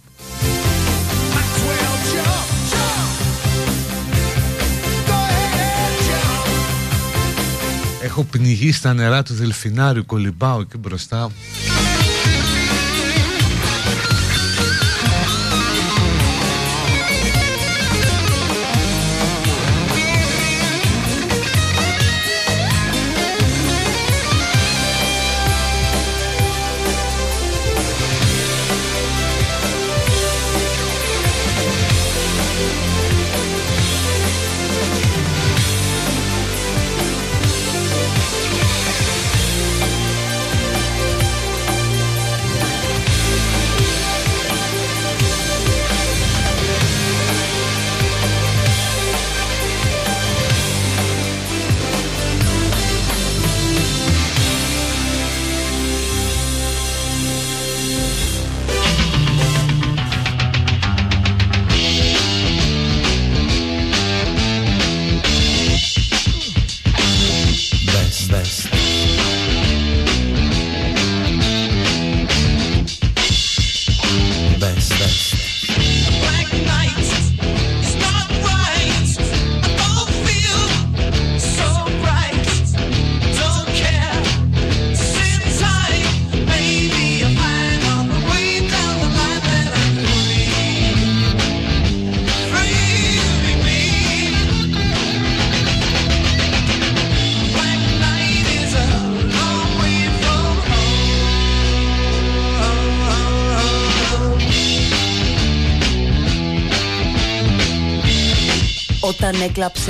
Έχω 8.02 8.22
πνιγεί 8.22 8.72
στα 8.72 8.94
νερά 8.94 9.22
του 9.22 9.34
Δελφινάριου 9.34 10.06
Κολυμπάω 10.06 10.60
εκεί 10.60 10.78
μπροστά 10.78 11.30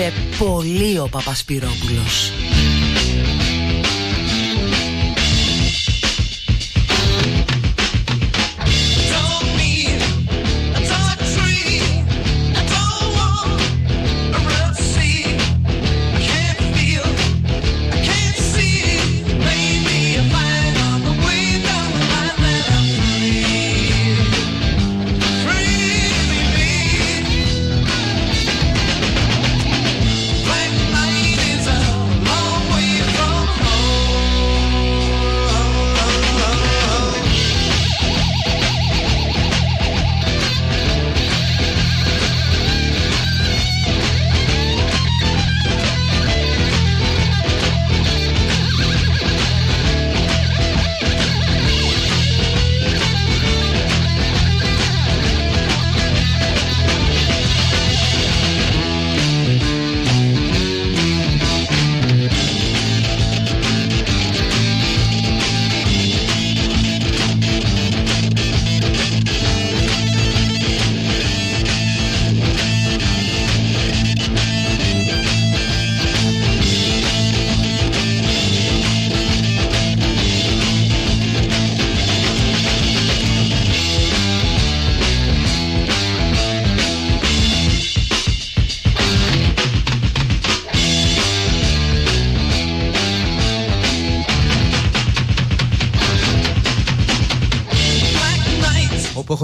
έκλαψε 0.02 0.12
πολύ 0.39 0.98
ο 0.98 1.09
Παπασπυρόπουλος. 1.10 2.32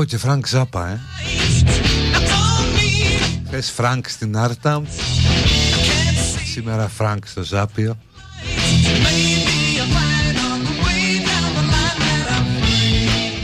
Έχω 0.03 0.11
και 0.11 0.19
Φρανκ 0.19 0.47
Ζάπα, 0.49 0.89
ε. 0.89 1.01
Χθες 3.47 3.71
Φρανκ 3.71 4.09
στην 4.09 4.37
Άρτα. 4.37 4.83
Σήμερα 6.53 6.89
Φρανκ 6.89 7.27
στο 7.27 7.43
Ζάπιο. 7.43 7.91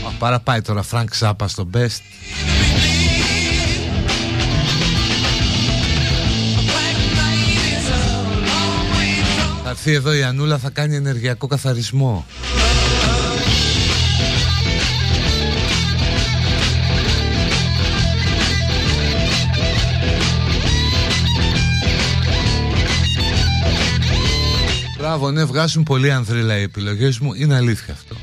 Α, 0.07 0.11
Παραπάει 0.19 0.61
τώρα 0.61 0.83
Φρανκ 0.83 1.15
Ζάπα 1.15 1.49
στο 1.49 1.69
Best. 1.75 2.01
Θα 9.63 9.71
έρθει 9.71 9.93
εδώ 9.93 10.15
η 10.15 10.23
Ανούλα, 10.23 10.59
θα 10.59 10.71
κάνει 10.71 10.97
ενεργειακό 10.97 11.47
καθαρισμό. 11.47 12.27
Ναι, 25.31 25.45
βγάζουν 25.45 25.83
πολύ 25.83 26.13
ανθρίλα 26.13 26.59
οι 26.59 26.63
επιλογές 26.63 27.19
μου. 27.19 27.33
Είναι 27.35 27.55
αλήθεια 27.55 27.95
αυτό. 27.95 28.17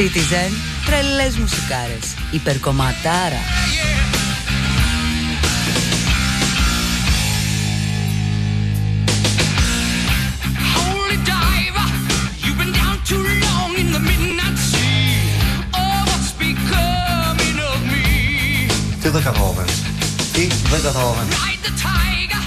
Citizen, 0.00 0.52
τρελές 0.86 1.36
μουσικάρες, 1.36 2.14
υπερκομματάρα. 2.30 3.69
to 19.02 19.10
the 19.10 19.18
Beethoven. 19.18 19.66
He 20.34 20.48
Beethoven. 20.68 21.26
Ride 21.30 21.60
the 21.64 21.72
tiger. 21.80 22.42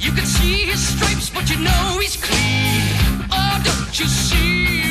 You 0.00 0.12
can 0.12 0.24
see 0.24 0.64
his 0.64 0.80
stripes, 0.80 1.28
but 1.28 1.50
you 1.50 1.58
know 1.58 1.98
he's 2.00 2.16
clean. 2.16 3.26
Oh, 3.30 3.60
don't 3.62 3.98
you 3.98 4.06
see? 4.06 4.87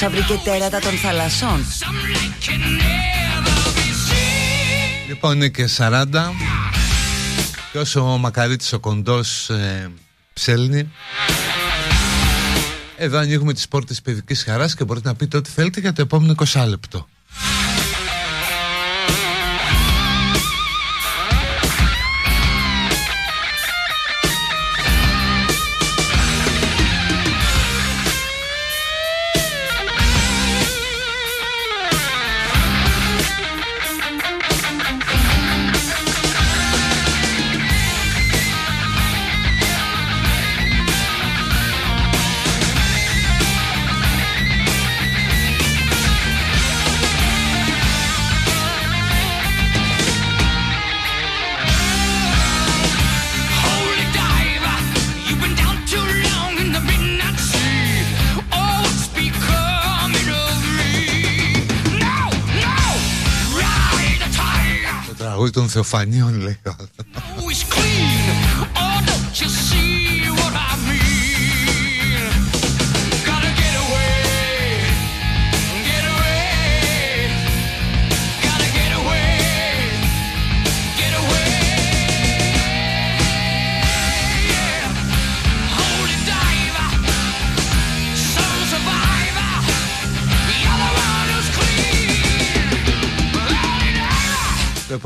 Δεινόσαυροι 0.00 0.34
και 0.34 0.50
τέρατα 0.50 0.78
των 0.78 0.92
θαλασσών. 0.92 1.64
Λοιπόν, 5.08 5.36
είναι 5.36 5.48
και 5.48 5.68
40. 5.76 6.04
Και 7.72 7.78
όσο 7.78 8.12
ο 8.12 8.18
Μακαρίτης 8.18 8.72
ο 8.72 8.78
κοντός 8.78 9.50
ε, 9.50 9.90
ψέλνει, 10.32 10.90
εδώ 12.96 13.18
ανοίγουμε 13.18 13.52
τις 13.52 13.68
πόρτες 13.68 13.90
της 13.90 14.02
παιδικής 14.02 14.44
χαράς 14.44 14.74
και 14.74 14.84
μπορείτε 14.84 15.08
να 15.08 15.14
πείτε 15.14 15.36
ό,τι 15.36 15.50
θέλετε 15.50 15.80
για 15.80 15.92
το 15.92 16.02
επόμενο 16.02 16.34
20 16.52 16.64
λεπτό. 16.68 17.08
Θεοφανίων 65.70 66.40
λέει 66.40 66.58
ο 66.66 66.74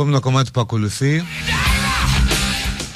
επόμενο 0.04 0.20
κομμάτι 0.20 0.50
που 0.50 0.60
ακολουθεί. 0.60 1.24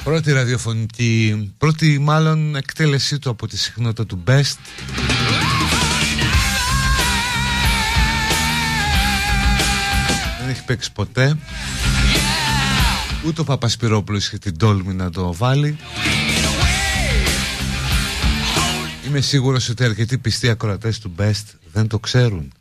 Πρώτη 0.03 0.31
ραδιοφωνική 0.31 1.53
Πρώτη 1.57 1.99
μάλλον 1.99 2.55
εκτέλεσή 2.55 3.19
του 3.19 3.29
από 3.29 3.47
τη 3.47 3.57
συχνότητα 3.57 4.05
του 4.05 4.23
Best. 4.27 4.57
Δεν 10.39 10.49
έχει 10.49 10.63
παίξει 10.65 10.91
ποτέ. 10.91 11.37
Ούτε 13.25 13.41
ο 13.41 13.43
Παπασπυρόπουλος 13.43 14.27
είχε 14.27 14.37
την 14.37 14.57
τόλμη 14.57 14.93
να 14.93 15.09
το 15.09 15.33
βάλει. 15.33 15.77
Είμαι 19.07 19.21
σίγουρος 19.21 19.69
ότι 19.69 19.83
αρκετοί 19.83 20.17
πιστοί 20.17 20.49
ακροατές 20.49 20.99
του 20.99 21.11
Best 21.17 21.43
δεν 21.73 21.87
το 21.87 21.99
ξέρουν 21.99 22.51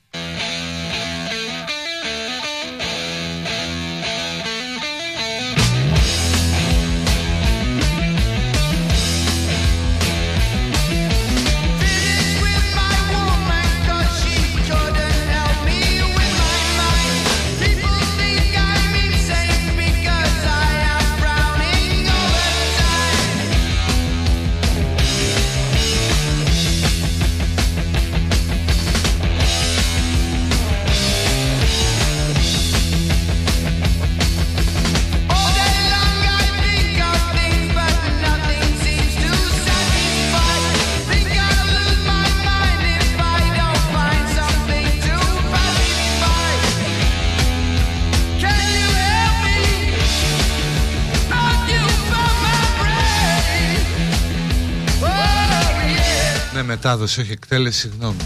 μετάδοση 56.68 57.20
όχι 57.20 57.32
εκτέλεση 57.32 57.78
συγγνώμη. 57.78 58.16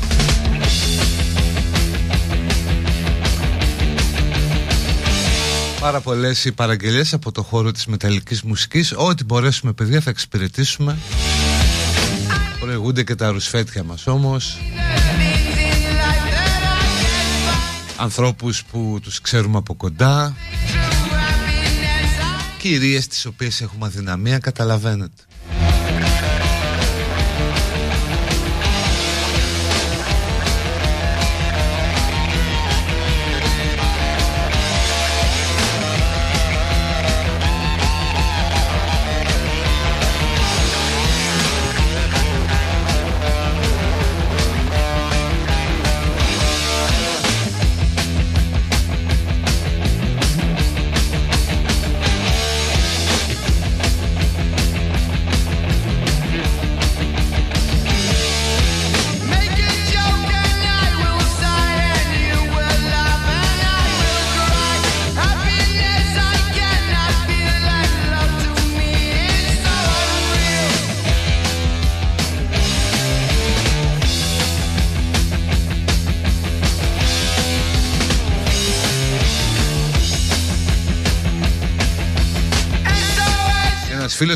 Πάρα 5.81 6.01
πολλές 6.01 6.45
οι 6.45 6.53
παραγγελίες 6.53 7.13
από 7.13 7.33
το 7.33 7.43
χώρο 7.43 7.73
της 7.73 7.87
μεταλλικής 7.87 8.43
μουσικής. 8.43 8.93
Ό,τι 8.97 9.25
μπορέσουμε 9.25 9.73
παιδιά 9.73 10.01
θα 10.01 10.11
εξυπηρετήσουμε. 10.11 10.99
Προηγούνται 12.61 13.03
και 13.03 13.15
τα 13.15 13.31
ρουσφέτια 13.31 13.83
μας 13.85 14.07
όμως. 14.07 14.59
Ανθρώπους 17.97 18.65
που 18.65 18.99
τους 19.03 19.21
ξέρουμε 19.21 19.59
από 19.59 19.75
κοντά. 19.75 20.37
Κυρίες 22.59 23.07
τις 23.07 23.27
οποίες 23.27 23.61
έχουμε 23.61 23.87
αδυναμία 23.87 24.39
καταλαβαίνετε 24.39 25.23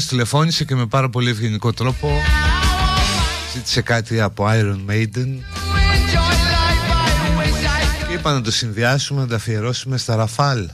Ένας 0.06 0.18
φίλος 0.18 0.30
τηλεφώνησε 0.30 0.64
και 0.64 0.74
με 0.74 0.86
πάρα 0.86 1.08
πολύ 1.08 1.30
ευγενικό 1.30 1.72
τρόπο 1.72 2.08
ζήτησε 3.54 3.80
κάτι 3.80 4.20
από 4.20 4.46
Iron 4.48 4.90
Maiden 4.90 5.28
και 8.08 8.12
είπα 8.12 8.32
να 8.32 8.40
το 8.40 8.50
συνδυάσουμε, 8.50 9.20
να 9.20 9.26
το 9.26 9.34
αφιερώσουμε 9.34 9.96
στα 9.96 10.16
Ραφάλ. 10.16 10.68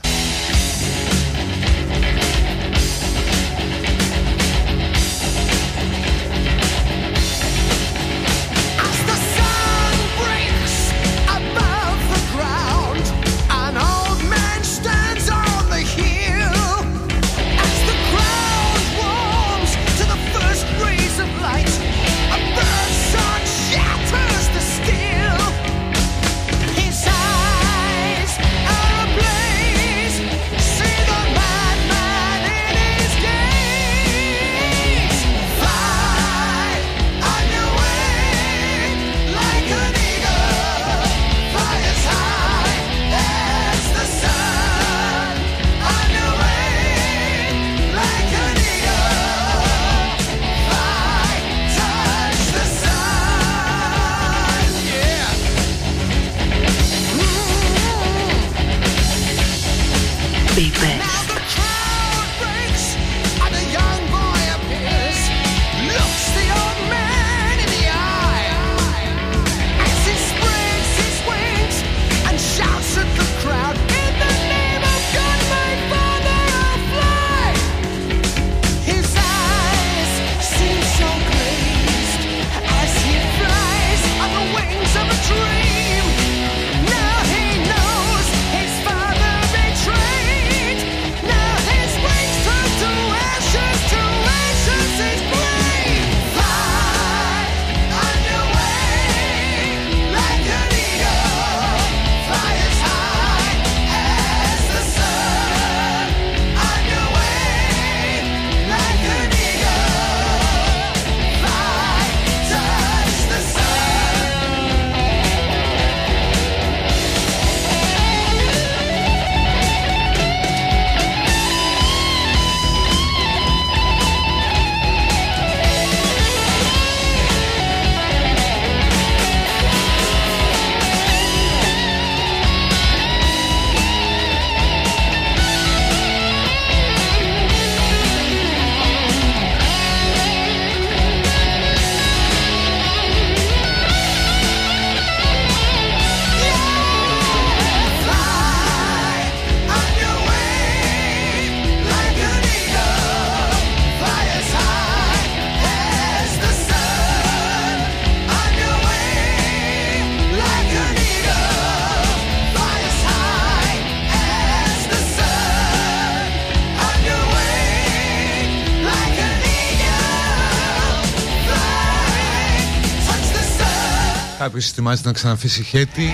ετοιμάζεται 174.73 175.07
να 175.07 175.13
ξαναφύσει 175.13 175.63
χέτη. 175.63 176.09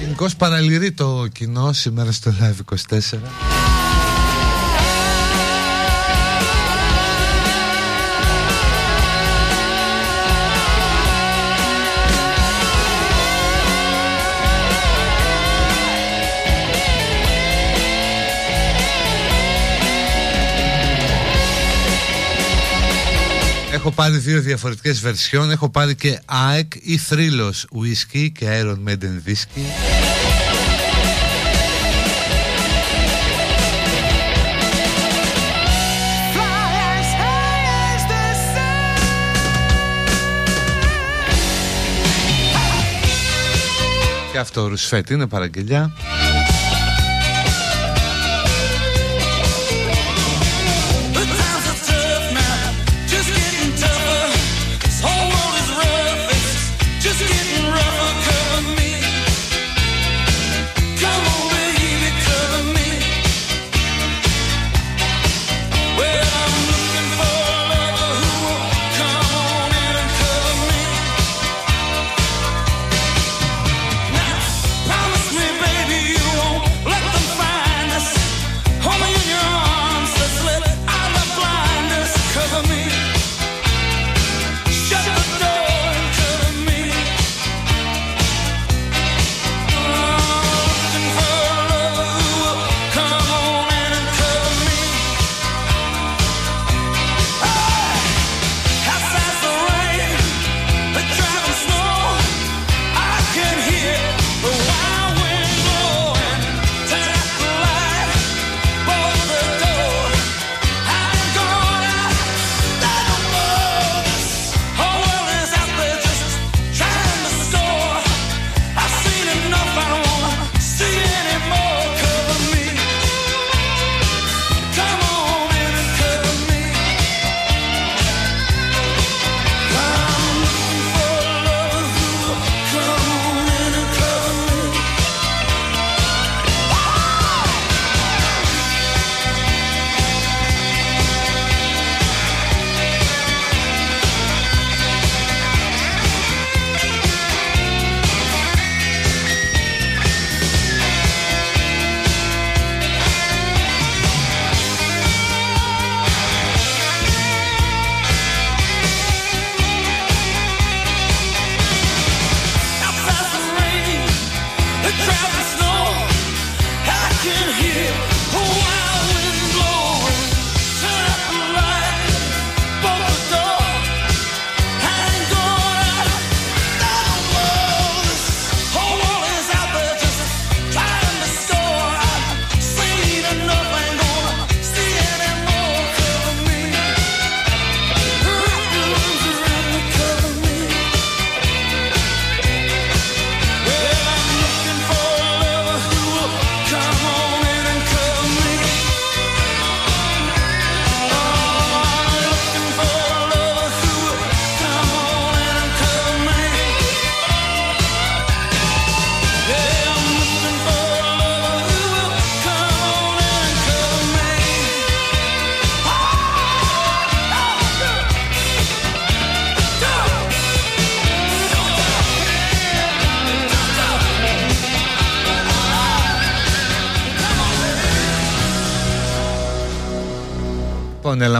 Γενικώς 0.00 0.36
παραλυρεί 0.36 0.92
το 0.92 1.26
κοινό 1.32 1.72
σήμερα 1.72 2.12
στο 2.12 2.32
Live 2.40 2.74
24. 2.88 3.45
Έχω 23.86 23.94
πάρει 23.94 24.16
δύο 24.16 24.40
διαφορετικές 24.40 25.00
βερσιόν. 25.00 25.50
Έχω 25.50 25.68
πάρει 25.70 25.94
και 25.94 26.20
ΑΕΚ 26.24 26.72
ή 26.80 26.96
Θρύλος 26.96 27.66
Whisky 27.72 28.28
και 28.32 28.62
Iron 28.62 28.76
Maiden 28.88 29.28
Whisky. 29.28 29.60
Και 44.32 44.38
αυτό 44.38 44.66
ρουσφέτη 44.66 45.14
είναι 45.14 45.26
παραγγελιά. 45.26 45.92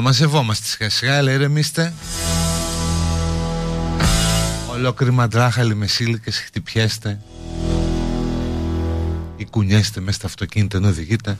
μαζευόμαστε 0.06 0.66
σιγά 0.66 0.90
σιγά, 0.90 1.16
αλλά 1.16 1.32
ηρεμήστε. 1.32 1.92
Ολόκληρη 4.70 5.12
μαντράχαλη 5.12 5.74
με 5.74 5.86
χτυπιέστε 6.46 7.18
ή 9.36 9.44
κουνιέστε 9.44 10.00
μέσα 10.00 10.16
στα 10.16 10.26
αυτοκίνητα 10.26 10.76
ενώ 10.76 10.88
οδηγείτε. 10.88 11.38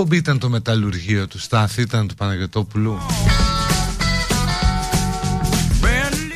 Εκπομπή 0.00 0.16
ήταν 0.16 0.38
το 0.38 0.48
μεταλλουργείο 0.48 1.26
του 1.26 1.38
Στάθη, 1.38 1.82
ήταν 1.82 2.08
του 2.08 2.14
Παναγιωτόπουλου. 2.14 2.98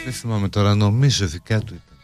Δεν 0.05 0.13
θυμάμαι 0.13 0.49
τώρα, 0.49 0.75
νομίζω 0.75 1.27
δικά 1.27 1.59
του 1.61 1.75
ήταν. 1.75 1.97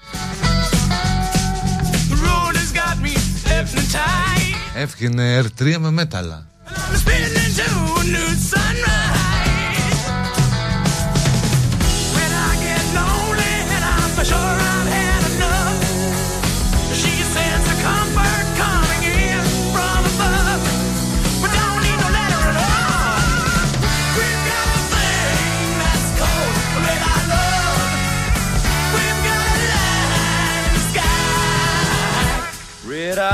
road 2.25 2.55
has 2.57 2.73
got 2.73 2.97
me 3.05 3.13
hypnotized. 3.49 4.75
Έβγαινε 4.75 5.41
R3 5.41 5.77
με 5.79 5.91
μέταλλα. 5.91 6.47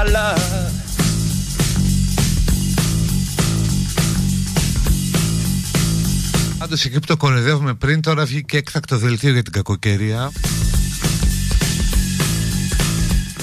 Red 0.05 0.11
I 0.11 0.17
love. 0.17 0.71
Πάντως 6.59 6.85
εκεί 6.85 7.01
που 7.01 7.07
το 7.07 7.17
κοροϊδεύουμε 7.17 7.75
πριν, 7.75 8.01
τώρα 8.01 8.25
βγήκε 8.25 8.57
έκτακτο 8.57 8.97
δελτίο 8.97 9.33
για 9.33 9.43
την 9.43 9.53
κακοκαιρία. 9.53 10.33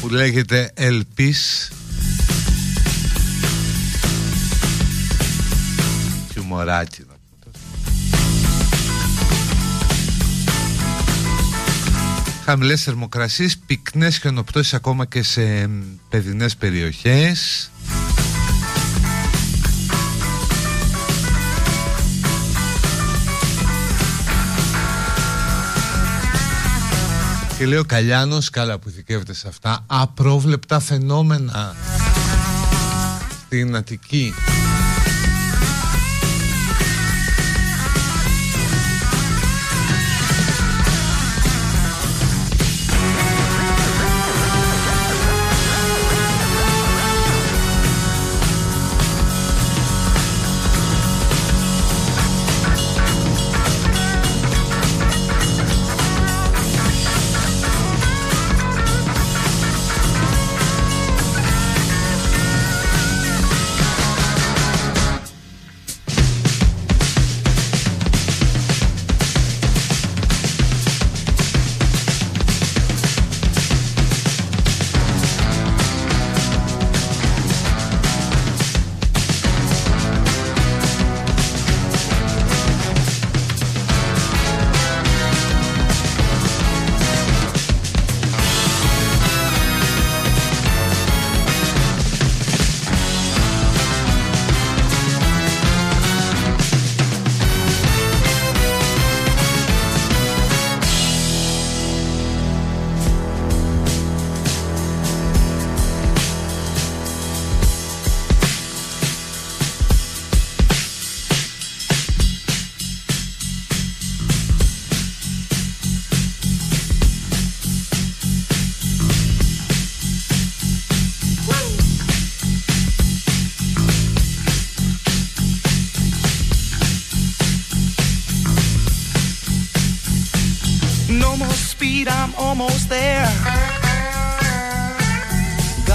Που 0.02 0.10
λέγεται 0.10 0.72
Ελπίς. 0.74 1.72
Χιουμοράκι. 6.32 7.06
Να 12.52 12.58
πούμε. 12.58 12.66
Χαμηλές 12.66 12.84
θερμοκρασίες, 12.84 13.58
πυκνές 13.58 14.18
χιονοπτώσεις 14.18 14.74
ακόμα 14.74 15.06
και 15.06 15.24
σε 15.24 15.68
μ, 15.68 15.82
παιδινές 16.10 16.56
περιοχές. 16.56 17.72
Και 27.58 27.66
λέει 27.66 27.78
ο 27.80 27.84
Καλιάνος, 27.84 28.50
καλά 28.50 28.80
που 28.80 28.90
ειδικεύεται 28.90 29.34
σε 29.34 29.48
αυτά, 29.48 29.84
απρόβλεπτα 29.88 30.80
φαινόμενα 30.80 31.76
στην 33.46 33.76
Αττική. 33.76 34.34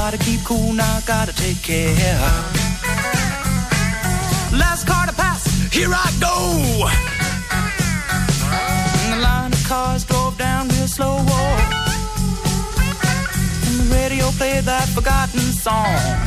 Gotta 0.07 0.19
keep 0.19 0.45
cool 0.45 0.73
now, 0.73 1.01
gotta 1.05 1.35
take 1.35 1.61
care. 1.65 2.21
Last 4.53 4.87
car 4.87 5.05
to 5.05 5.13
pass, 5.13 5.45
here 5.73 5.91
I 5.93 6.13
go. 6.21 6.87
And 9.03 9.15
the 9.15 9.21
line 9.21 9.53
of 9.53 9.65
cars 9.65 10.05
drove 10.05 10.39
down 10.39 10.69
real 10.69 10.87
slow. 10.87 11.17
Oh. 11.19 11.59
And 13.67 13.81
the 13.81 13.97
radio 13.97 14.31
played 14.31 14.63
that 14.63 14.89
forgotten 14.91 15.41
song. 15.41 16.26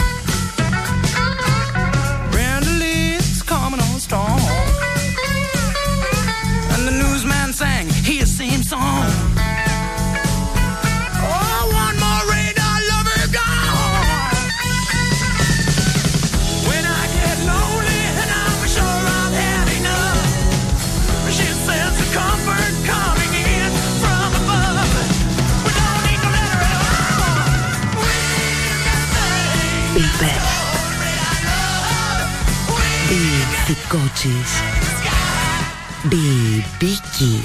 Coaches. 33.90 34.52
Be 36.12 36.64
Beaky. 36.80 37.36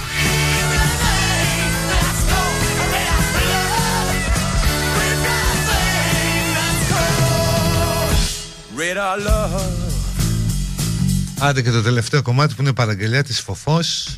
Radar 8.77 9.17
love. 9.27 9.61
Άντε 11.41 11.63
και 11.63 11.71
το 11.71 11.83
τελευταίο 11.83 12.23
κομμάτι 12.23 12.55
που 12.55 12.63
είναι 12.63 12.73
παραγγελία 12.73 13.25
της 13.25 13.41
Φοφός. 13.41 14.17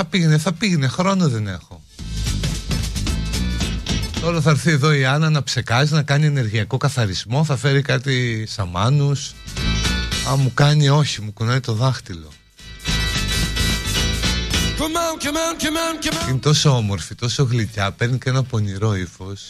Θα 0.00 0.08
πήγαινε, 0.08 0.38
θα 0.38 0.52
πήγαινε, 0.52 0.88
χρόνο 0.88 1.28
δεν 1.28 1.46
έχω. 1.46 1.82
Τώρα 4.20 4.40
θα 4.40 4.50
έρθει 4.50 4.70
εδώ 4.70 4.92
η 4.92 5.04
Άννα 5.04 5.30
να 5.30 5.42
ψεκάζει, 5.42 5.94
να 5.94 6.02
κάνει 6.02 6.26
ενεργειακό 6.26 6.76
καθαρισμό, 6.76 7.44
θα 7.44 7.56
φέρει 7.56 7.82
κάτι 7.82 8.46
σαμάνους. 8.48 9.34
Α, 10.30 10.36
μου 10.36 10.54
κάνει 10.54 10.88
όχι, 10.88 11.20
μου 11.20 11.32
κουνάει 11.32 11.60
το 11.60 11.72
δάχτυλο. 11.72 12.28
Come 14.78 14.82
on, 14.82 15.24
come 15.24 15.36
on, 15.36 15.54
come 15.62 15.76
on, 15.76 16.04
come 16.04 16.26
on. 16.26 16.28
Είναι 16.28 16.38
τόσο 16.38 16.76
όμορφη, 16.76 17.14
τόσο 17.14 17.42
γλυκιά, 17.44 17.92
παίρνει 17.92 18.18
και 18.18 18.28
ένα 18.28 18.42
πονηρό 18.42 18.96
ύφος. 18.96 19.40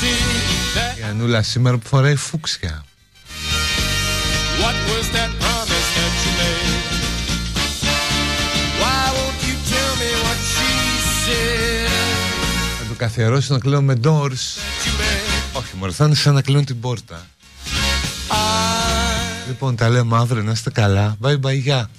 See 0.00 0.94
that. 0.94 0.98
Η 0.98 1.02
Ανούλα 1.02 1.42
σήμερα 1.42 1.78
που 1.78 1.88
φοράει 1.88 2.16
φούξια. 2.16 2.84
Said? 13.02 13.10
Θα 13.10 13.18
του 13.18 13.22
καθιερώσω 13.22 13.52
να 13.54 13.58
κλαίω 13.58 13.82
με 13.82 14.00
doors. 14.04 14.30
You 14.30 14.92
made. 15.00 15.58
Όχι, 15.58 15.76
μωρέ, 15.76 15.92
θα 15.92 16.04
είναι 16.04 16.14
σαν 16.14 16.34
να 16.34 16.42
κλείνω 16.42 16.64
την 16.64 16.80
πόρτα. 16.80 17.26
I 18.28 18.34
Λοιπόν, 19.48 19.76
τα 19.76 19.88
λέμε 19.88 20.16
αύριο, 20.16 20.42
να 20.42 20.50
είστε 20.52 20.70
καλά. 20.70 21.16
Bye 21.22 21.40
bye, 21.40 21.60
γεια. 21.60 21.90